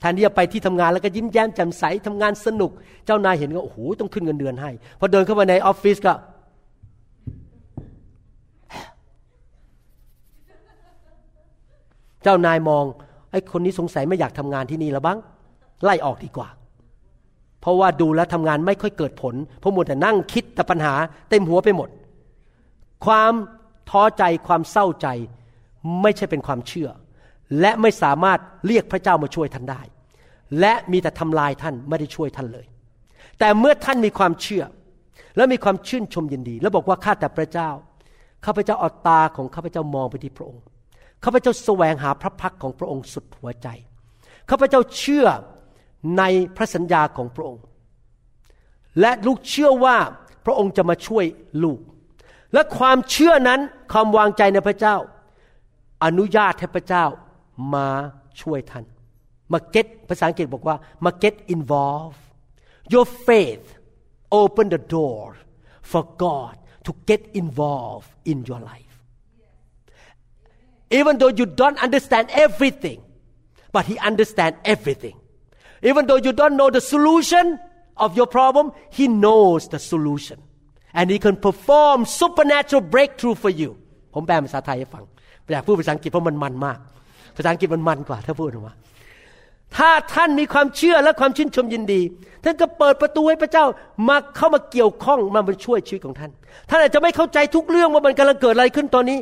[0.00, 2.70] แทนที่จะไปที่ทำงานแล้วก็ยิ้มแย้มแจ่มใสทำงานสนุก
[3.06, 6.14] เจ้านายเห็นก็โอ้โหต้องขึ้นเงินเดือนให้พอเดินเข้ามาในออฟฟิศก็
[12.22, 12.84] เจ้านายมอง
[13.30, 15.18] ไอ้คนนี้สงสัยไม่อยากทำงานที่นี่แล้วบ้าง
[15.84, 16.48] ไล่ออกดีกว่า
[17.60, 20.94] เพราะว่าดูแลทำงานไม่ค่อยเกิดผลเพราะมัวแต่นั่งคิดแต่ปัญหา
[21.30, 21.88] เต็มหัวไปหมด
[23.04, 23.32] ความ
[23.90, 25.08] ท้อใจความเศร้าใจ
[26.02, 26.88] ไม่ใช่เป็นความเชื่อ
[27.60, 29.82] และไม่สามารถเรียกพระเจ้ามาช่วยท่านได้
[30.60, 32.66] และมีแต่ทำลายท่านไม่ได้ช่วยท่านเลย
[33.38, 34.64] แต่เมื่อท่านมีความเชื่อ
[35.36, 37.70] และมีความชื่นชมยินดี แล้วบอกว่าข้าแต่พระเจ้า
[38.44, 40.62] ข้าพเจ้าเอาตาของข้าพเจ้ามองไปที่พระองค์
[41.24, 43.68] ข้าพเจ้าแสวงหาพระพักของพระองค์สุดหัวใจ
[44.50, 45.26] ข้าพเจ้าเชื่อ
[46.18, 46.22] ใน
[46.56, 47.64] พระสัญญาของพระองค์
[49.00, 49.96] และลูกเชื่อว่า
[50.44, 51.24] พระองค์จะมาช่วย
[51.64, 51.80] ลูก
[52.52, 53.60] และความเชื่อนั้น
[53.92, 54.96] ความวางใจในพระเจ้า
[56.04, 57.04] อนุญาตให้พระเจ้า
[57.74, 57.88] มา
[58.40, 58.84] ช่วยท่าน
[59.52, 62.22] มา get ภาษาอังกฤษบอกว่ามา get involved
[62.92, 63.66] your faith
[64.40, 65.24] open the door
[65.90, 66.54] for God
[66.86, 68.94] to get involved in your life
[70.98, 73.00] even though you don't understand everything
[73.74, 75.16] but he understand everything
[75.88, 77.44] even though you don't know the solution
[78.04, 78.66] of your problem
[78.98, 80.38] he knows the solution
[80.98, 83.70] and he can perform supernatural breakthrough for you
[84.14, 85.04] ผมแปลภาษาไทยให้ฟัง
[85.52, 86.78] อยากพูดภาษาอังกฤษเพราะมันมันมาก
[87.36, 88.74] ภาษาอังกฤษมันมันกว่า ถ้าพูดออกมา
[89.76, 92.00] ถ้าท่านมีความเชื่อและความชื่นชมยินดี
[92.44, 93.64] ท่านก็เปิดประตูให้พระเจ้า
[94.08, 96.30] มาเข้ามาเกี่ยวข้องมามาช่วยชีวิตของท่าน
[96.68, 99.18] ท่านอาจจะไม่เข้าใจทุกเรื่องว่ามันกำลังเกิดอะไรขึ้นตอนนี้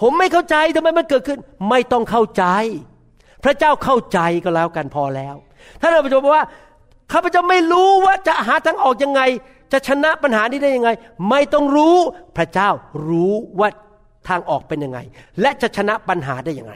[0.00, 1.38] ผมไม่เข้าใจทำไมมันเกิดขึ้น
[1.70, 2.44] ไม่ต้องเข้าใจ
[3.44, 5.34] พระเจ้าเข้าใจก็แล้วกันพอแล้ว
[5.80, 6.44] ท่านอาจจะบอกว่า
[7.12, 9.20] ข้าพเจ้าไม่รู้ว่าจะหาทางออกยังไง
[9.72, 10.90] จะชนะปัญหานี้ได้ยังไง
[11.30, 11.96] ไม่ต้องรู้
[12.36, 12.68] พระเจ้า
[13.08, 13.68] รู้ว่า
[14.28, 14.98] ทางออกเป็นยังไง
[15.40, 16.74] และจะชนะปัญหาได้ยังไง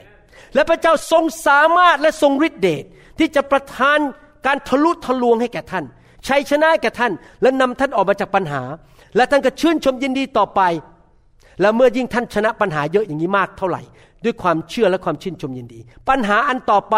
[0.54, 2.84] และพระเจ้าทรงสามารถและทรงฤทธิเดช
[3.18, 3.98] ที่จะประทาน
[4.46, 5.84] การทะลุทะลวงให้แก่ท่าน
[6.28, 7.12] ชัยชนะแก่ท่าน
[7.42, 8.62] และนำท่านออกมาจากปัญหา
[9.16, 10.60] และท่านก็ชื่นชมยินดีต่อไป
[11.60, 13.82] และเมื่อยิ่งท่านชนะปัญหาเยอะอย่างนี้มากเท่าไหร่
[14.24, 16.96] ด้วยความเชื่อและความชื่นชมยินดี ปัญหาอันต่อไป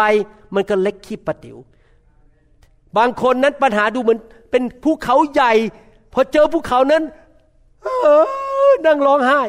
[0.55, 1.57] มันก็เล็กขี้ปะติว๋ว
[2.97, 4.19] บางคนนั้นปัญหาดูเหมือน
[4.51, 5.53] เป็นภูเขาใหญ่
[6.13, 7.03] พอเจอภูเขานั้น
[8.85, 9.41] นั่งร้องไห้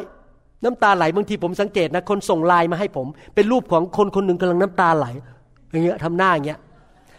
[0.63, 5.07] น้ำตาไหลบางทีผมสังเกตนะคนส่งไลน์มาให้ผม เป็นรูปของคนคนหนึ่งกำลังน้ำตาไหล
[5.71, 6.59] อย่างเงี้ยทำหน้าอย่างเงี้ย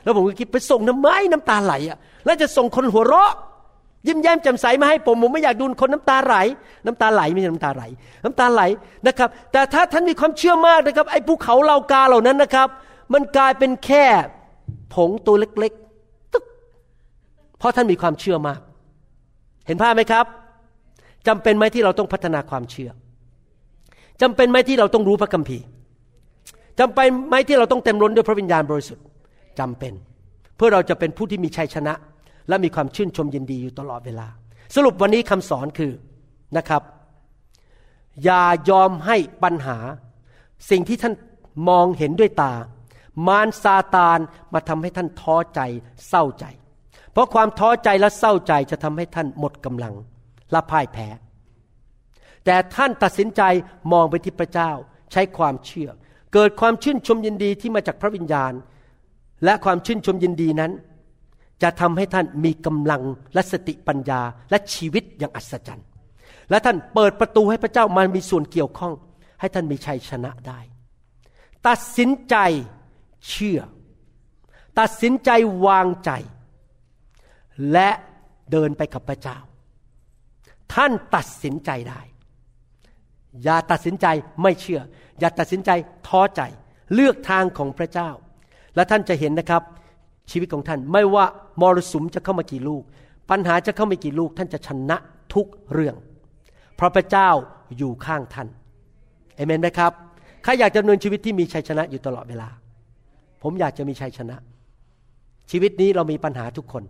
[0.02, 3.32] แล้วผมก็คิดไปส่งน้ำไม้น้ำตาไหลอะแล้วจะส่งคนหัวเราะ
[4.06, 6.34] ยิ้มแย้มแจ่มใสมาให้ผมผมไม่อยากดูคนน้ำตาไหล
[6.86, 7.82] น้ำตาไหลไม่ใช่น้ำตาไหล
[8.24, 8.62] น้ำตาไหล
[9.06, 12.68] นะครับ แต่ถ้าท่านมีความเชื่อมากนะครับไอ้ภูเขาเหล่ากาเหล่านั้นนะครับ
[13.12, 14.04] มันกลายเป็นแค่
[14.94, 15.74] ผงตัวเล็กๆตึ๊ก
[17.60, 18.60] เพราะท่านมีความเชื่อมาก
[19.66, 20.26] เห็นภาพไหมครับ
[21.26, 22.90] จำเป็นไหมที่เราต้องพัฒนาความเชื่อ
[24.22, 25.64] จำเป็นไหมที่เราต้องรู้พระคัมภีร์
[26.80, 29.04] จำเป็นไหมที่เราต้องเต็มล้นด้วยพระวิญญาณบริสุทธิ์
[29.58, 29.92] จำเป็น
[30.56, 31.94] เพื่อเราจะเป็นผู้ที่มีชัยชนะ
[32.48, 34.26] และมีความชื่นชมยินดีอยู่ตลอดเวลา
[34.76, 35.92] สรุปวันนี้คำสอนคือ
[36.56, 36.82] นะครับ
[38.24, 39.78] อย่ายอมให้ปัญหา
[40.70, 41.14] สิ่งที่ท่าน
[41.68, 42.54] มองเห็นด้วยตา
[43.26, 44.18] มารซาตาน
[44.52, 45.60] มาทำให้ท่านท้อใจ
[46.08, 46.44] เศร้าใจ
[47.12, 49.94] เพราะความท้อใจและเศร้าใจจะทำให้ท่านหมดกำลัง
[50.52, 51.08] และพ่ายแพ้
[52.44, 53.42] แต่ท่านตัดสินใจ
[53.92, 54.70] มองไปที่พระเจ้า
[55.12, 55.90] ใช้ความเชื่อ
[56.32, 58.52] เกิดความชื่นชมยินดีที่มาจากพระวิญญาณ
[59.44, 60.72] และความชื่นชมยินดีนั้น
[61.62, 63.02] จะทำให้ท่านมีกำลัง
[63.34, 65.86] และสติปัญญาและชีวิตอย่างอัศจรรย์
[66.50, 68.92] และท่านเปิดประตูให้พระเจ้ามามีส่วนเกี่ยวข้อง
[69.40, 70.60] ให้ท่านมีชัยชนะได้
[71.68, 72.36] ตัดสินใจ
[73.28, 73.60] เชื่อ
[74.78, 75.30] ตัดสินใจ
[75.66, 76.10] วางใจ
[77.72, 77.88] และ
[78.50, 79.38] เดินไปกับพระเจ้า
[80.74, 82.00] ท่านตัดสินใจได้
[83.44, 84.06] อย่าตัดสินใจ
[84.42, 84.80] ไม่เชื่อ
[85.18, 85.70] อย่าตัดสินใจ
[86.06, 86.42] ท้อใจ
[86.94, 88.10] เลือกทางของพระเจ้า
[88.74, 89.62] และท่านจะเห็นนะครับ
[90.30, 91.24] ชีวิตของท่านไม่ว่า
[91.60, 92.82] มรสุมจะเข้ามากี่ลูก
[93.30, 94.96] ปัญหาจะเข้ามากี่ลูก ท่านจะชนะ
[95.34, 95.96] ทุกเรื่อง
[96.76, 97.28] เพราะพระเจ้า
[97.78, 98.48] อยู่ข้างท่าน
[99.36, 99.92] เอเมนไหมครับ
[100.42, 102.48] ใครอยากจะดำเนินชีวิตที่มีชัยชนะอยู่ตลอดเวลา
[103.42, 104.36] ผมอยากจะมีชัยชนะ
[105.50, 106.82] ชีวิตนี้เรามีปัญหาทุกคน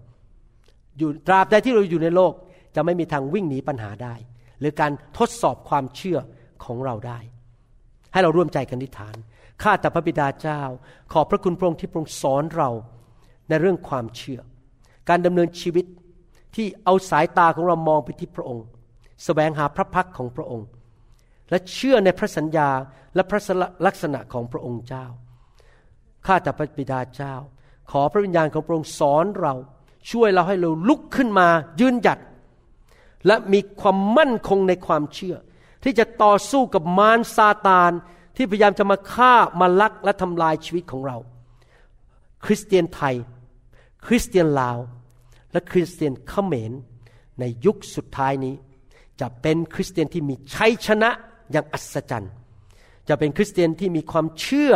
[1.01, 2.32] อยู่ตราบใดที่เราอยู่ในโลก
[2.74, 4.14] จะไม่มีทางวิ่งหนีปัญหาได้
[4.61, 6.18] หรือการทดสอบความเชื่อ
[6.64, 7.18] ของเราได้
[8.12, 9.16] ให้เราร่วมใจกันนิฐาน
[9.62, 10.62] ข้าแต่พระบิดาเจ้า
[11.12, 12.70] ขอบพระคุณพระองค์ที่พระองค์สอนเรา
[13.48, 14.40] ในเรื่องความเชื่อ
[15.09, 15.86] การดำเนินชีวิต
[16.55, 18.70] ที่เอาสายตาของเรามองไปที่พระองค์ส
[19.24, 20.66] แสวงหาพระพักของพระองค์
[21.51, 22.68] และเชื่อในพระสัญญา
[23.14, 23.40] และพระ
[23.86, 25.07] ลักษณะของพระองค์เจ้า
[26.26, 27.34] ข้าแต่พระบิดาเจ้า
[27.90, 29.55] ขอพระวิญญาณของพระองค์สอนเรา
[30.11, 31.48] ช่วยเราให้เราลุกขึ้นมา
[31.80, 32.18] ยืนหยัด
[33.26, 35.36] และมีความมั่นคงในความเชื่อ
[35.82, 37.92] ที่จะต่อสู้กับมารซาตาน
[38.36, 41.16] ที่พยายามจะมาฆ่ามาลักและทำลายชีวิตของเรา
[42.44, 43.14] คริสเตียนไทย
[44.07, 44.78] คริสเตียนลาว
[45.53, 46.72] และคริสเตียนเขมร
[47.40, 48.55] ในยุคสุดท้ายนี้
[49.20, 51.11] จะเป็นคริสเตียนที่มีชัยชนะ
[51.53, 52.32] อย่างอัศจรรย์
[53.09, 54.74] จะเป็นคริสเตียนที่มีความเชื่อ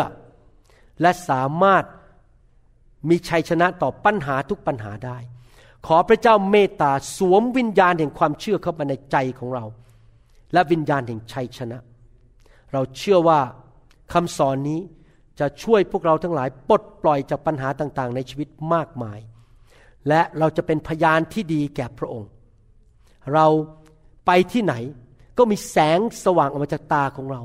[1.01, 1.85] และสามารถ
[3.09, 5.19] มีชัยชนะต่อปัญหาทุกปัญหาได้
[5.87, 9.65] ขอพระเจ้าเมตตาสวมวิญญาณแห่งความเชื่อเข้ามาในใจของเรา
[10.53, 11.79] และวิญญาณแห่งชัยชนะ
[12.73, 13.41] เราเชื่อว่า
[14.13, 14.81] คำสอนนี้
[15.41, 19.19] จะช่วยพวกเราทั้งหลายปลดปล่อยจากปัญหาต่างๆ ในชีวิตมากมาย
[20.09, 22.31] และเราจะเป็นพยานที่ดีแก่พระองค์
[23.35, 23.47] เรา
[24.27, 24.75] ไปที่ไหน
[25.39, 27.43] ก็มีแสงสว่างออกมาจากตาของเรา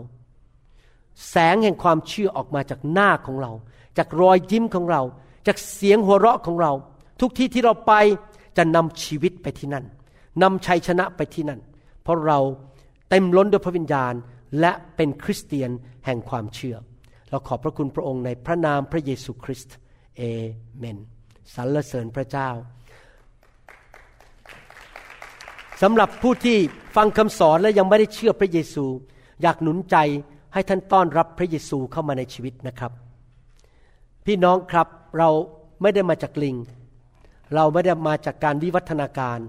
[1.29, 3.51] แสงแห่งความเชื่อออกมาจากหน้าของเรา
[3.97, 5.01] จากรอยยิ้มของเรา
[5.47, 6.71] จากเสียงหัวเราะของเรา
[7.21, 7.93] ทุกที่ที่เราไป
[8.57, 9.85] จะนำชีวิตไปที่นั่น
[10.41, 11.59] นำชัยชนะไปที่นั่น
[12.03, 12.39] เพราะเรา
[13.09, 14.13] เต็มล้นด้วยพระวิญญาณ
[14.59, 15.69] และเป็นคริสเตียน
[16.05, 16.75] แห่งความเชื่อ
[17.29, 19.75] เราขอบพระคุณพระองค์ในพระนามพระเยซูคริสต์
[20.17, 20.21] เอ
[20.77, 20.97] เมน
[21.55, 22.49] สรรเสริญพระเจ้า
[25.81, 26.57] สำหรับผู้ที่
[26.95, 28.85] ฟังคำสอนและยังไม่ได้เชื่อพระเยซู
[29.41, 29.97] อยากหนุนใจ
[30.53, 32.91] ให้ท่านต้อนรับพระเยซูเข้ามาในชีวิตนะครับ
[34.25, 34.87] พี่น้องครับ
[35.17, 35.29] เรา
[35.81, 36.57] ไม่ได้มาจากลิง
[37.55, 39.39] เราไม่ได้มาจากการวิวัฒนาการ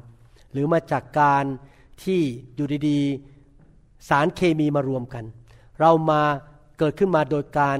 [0.52, 1.44] หรือมาจากการ
[2.04, 2.20] ที่
[2.54, 5.24] อยู่ดีๆ สารเคมีมารวมกัน
[5.80, 6.22] เรามา
[6.78, 7.78] เกิดขึ้นมาโดยการ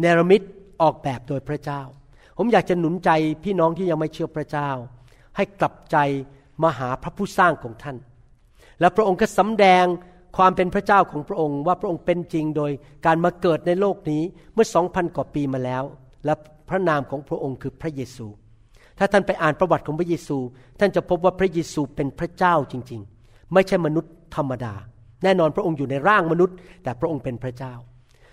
[0.00, 0.42] เนรมิต
[0.82, 1.82] ออกแบบโดยพระเจ้า
[2.36, 3.10] ผมอยากจะหนุนใจ
[3.44, 4.70] พี่น้องที่ยังไม่เชื่อพระเจ้า
[5.36, 5.96] ให้กลับใจ
[6.62, 7.96] มาหาพระผู้สร้างของท่าน
[8.80, 9.84] และพระองค์ก็สำแดง
[10.36, 12.72] ความเป็นพระเจ้าของพระองค์ว่าพระองค์เป็นจริงโดย
[13.06, 14.22] การมาเกิดในโลกนี้
[14.52, 15.84] เมื่อสองพันกว่าปีมาแล้ว
[16.26, 16.34] และ
[16.68, 18.26] พระนามของพระองค์คือพระเยซู
[18.98, 20.38] ถ้าท่านไปอ่านประวัติของพระเยซู
[20.80, 24.74] ท่านจะพบว่าพระเยซูเป็นพระเจ้าจริง ๆ ไม่ใช่มนุษย์ธรรมดา
[25.24, 27.74] แน่นอนพระองค์อยู่ในร่างมนุษย์ แต่พระองค์เป็นพระเจ้า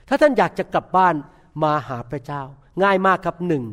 [0.10, 1.16] ถ้าท่านอยากจะกลับบ้าน
[1.64, 2.42] มาหาพระเจ้า
[2.84, 3.64] ง่ายมากครับหนึ่ง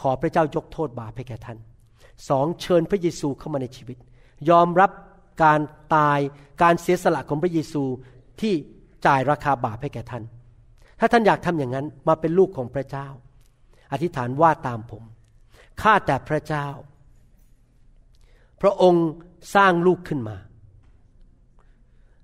[0.00, 1.58] ขอพระเจ้ายกโทษบาปให้แก่ท่าน
[2.28, 3.96] สองเชิญพระเยซูเข้ามาในชีวิต
[4.50, 4.90] ยอมรับ
[5.44, 5.60] การ
[5.96, 6.18] ตาย
[6.62, 7.82] การเสียสละของพระเยซู
[8.40, 8.54] ที่
[9.06, 10.22] จ่ายราคาบาปให้แก่ท่าน
[11.00, 13.06] ถ้าท่านอยากทำอย่างนั้นมาเป็นลูกของพระเจ้า
[13.92, 15.04] อธิษฐานว่าตามผม
[15.80, 16.68] ข้าแต่พระเจ้า
[18.60, 19.06] พระองค์
[19.54, 20.36] สร้างลูกขึ้นมา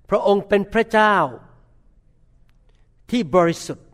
[0.09, 1.15] พระองค์เป็นพระเจ้า
[3.09, 3.87] ที่บริสุทธิ์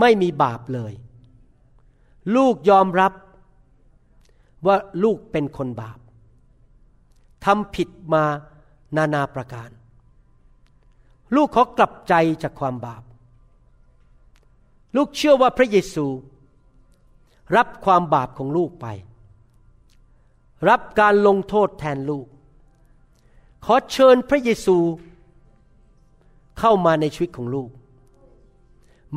[0.00, 0.92] ไม่มีบาปเลย
[2.36, 3.12] ลูกยอมรับ
[4.66, 5.98] ว่าลูกเป็นคนบาป
[7.44, 8.24] ทำผิดมา
[8.96, 9.70] นานาประการ
[11.34, 13.02] ลูกขอกลับใจจากความบาป
[14.96, 16.06] ลูกเชื่อว่าพระเยซู
[17.56, 18.86] รับความบาปของลูกไป
[20.68, 22.26] รับการลงโทษแทนลูก
[23.64, 24.78] ขอเชิญพระเยซู
[26.58, 27.70] เข้ามาในชีวิตของลูก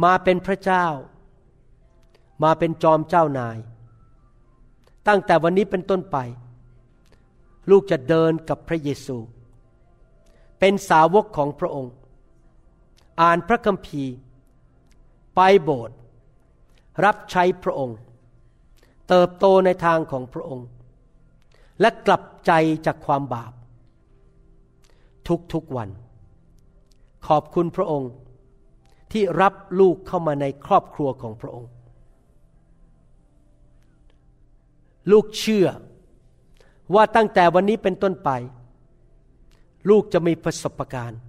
[0.04, 0.86] มาเป็นพระเจ้า
[2.44, 3.58] มาเป็นจอมเจ้านาย
[5.08, 6.18] ตั้งแต่วันนี้เป็นต้นไป
[7.70, 9.18] ลูกจะเดินกับพระเยซู
[10.60, 11.94] เป็นสาวกของพระองค์
[13.22, 14.14] อ่านพระคัมภีร์
[15.36, 15.96] ไปโบสถ์
[17.06, 17.98] รับใช้พระองค์
[19.10, 20.68] เติบโตในทางของพระองค์
[21.82, 22.52] และกลับใจ
[22.86, 23.54] จากความบาป
[25.54, 25.90] ทุกๆวัน
[27.28, 28.12] ขอบคุณพระองค์
[29.12, 31.70] ที่รับลูกเข้ามาในครอบครัวของพระองค์
[35.12, 35.68] ลูกเชื่อ
[36.96, 38.30] ว่าตั้งแต่วันนี้เป็นต้นไป
[39.90, 41.20] ลูกจะมีประสบการณ์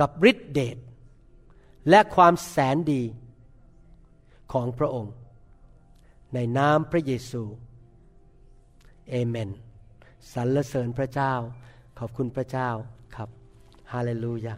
[0.00, 0.76] กับฤทธิเดช
[1.90, 3.02] และความแสนดี
[4.52, 5.12] ของพระองค์
[6.34, 7.42] ในนามพระเยซู
[9.10, 9.50] เอเมน
[10.32, 11.32] สรรเสริญพระเจ้า
[11.98, 12.68] ขอบคุณพระเจ้า
[13.16, 13.28] ครับ
[13.92, 14.54] ฮาเลลูยา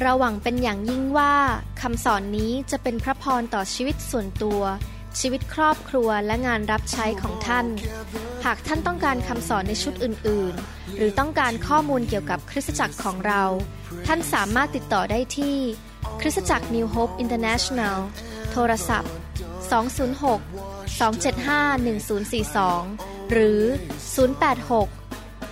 [0.00, 1.34] เราหวังเป็นอย่างยิ่งว่า
[1.80, 4.62] คำสอนนี้จะเป็นพระพรต่อชีวิตส่วนตัว
[5.20, 7.66] ชีวิตครอบครัวและงานรับใช้ของท่าน
[8.44, 13.42] หากท่านต้องการคำสอนในชุดอื่น ๆ หรือต้องการข้อมูลเกี่ยวกับคริสตจักรของเรา
[14.06, 15.56] ท่านสามารถติดต่อได้ที่
[16.20, 17.98] คริสตจักร New Hope International
[18.52, 19.12] โทรศัพท์
[19.80, 23.60] 206 275 1042 หรือ
[24.24, 24.88] 086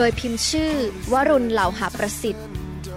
[0.00, 0.72] โดยพิมพ์ชื่อ
[1.12, 2.44] วรุณเหล่าหาประสิทธิ์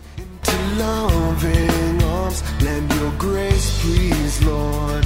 [0.49, 5.05] to loving arms lend your grace please Lord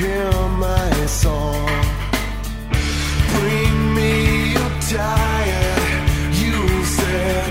[0.00, 0.32] hear
[0.64, 0.90] my
[1.22, 1.68] song
[3.34, 4.12] bring me
[4.56, 6.02] your diet
[6.42, 6.56] you
[6.98, 7.50] said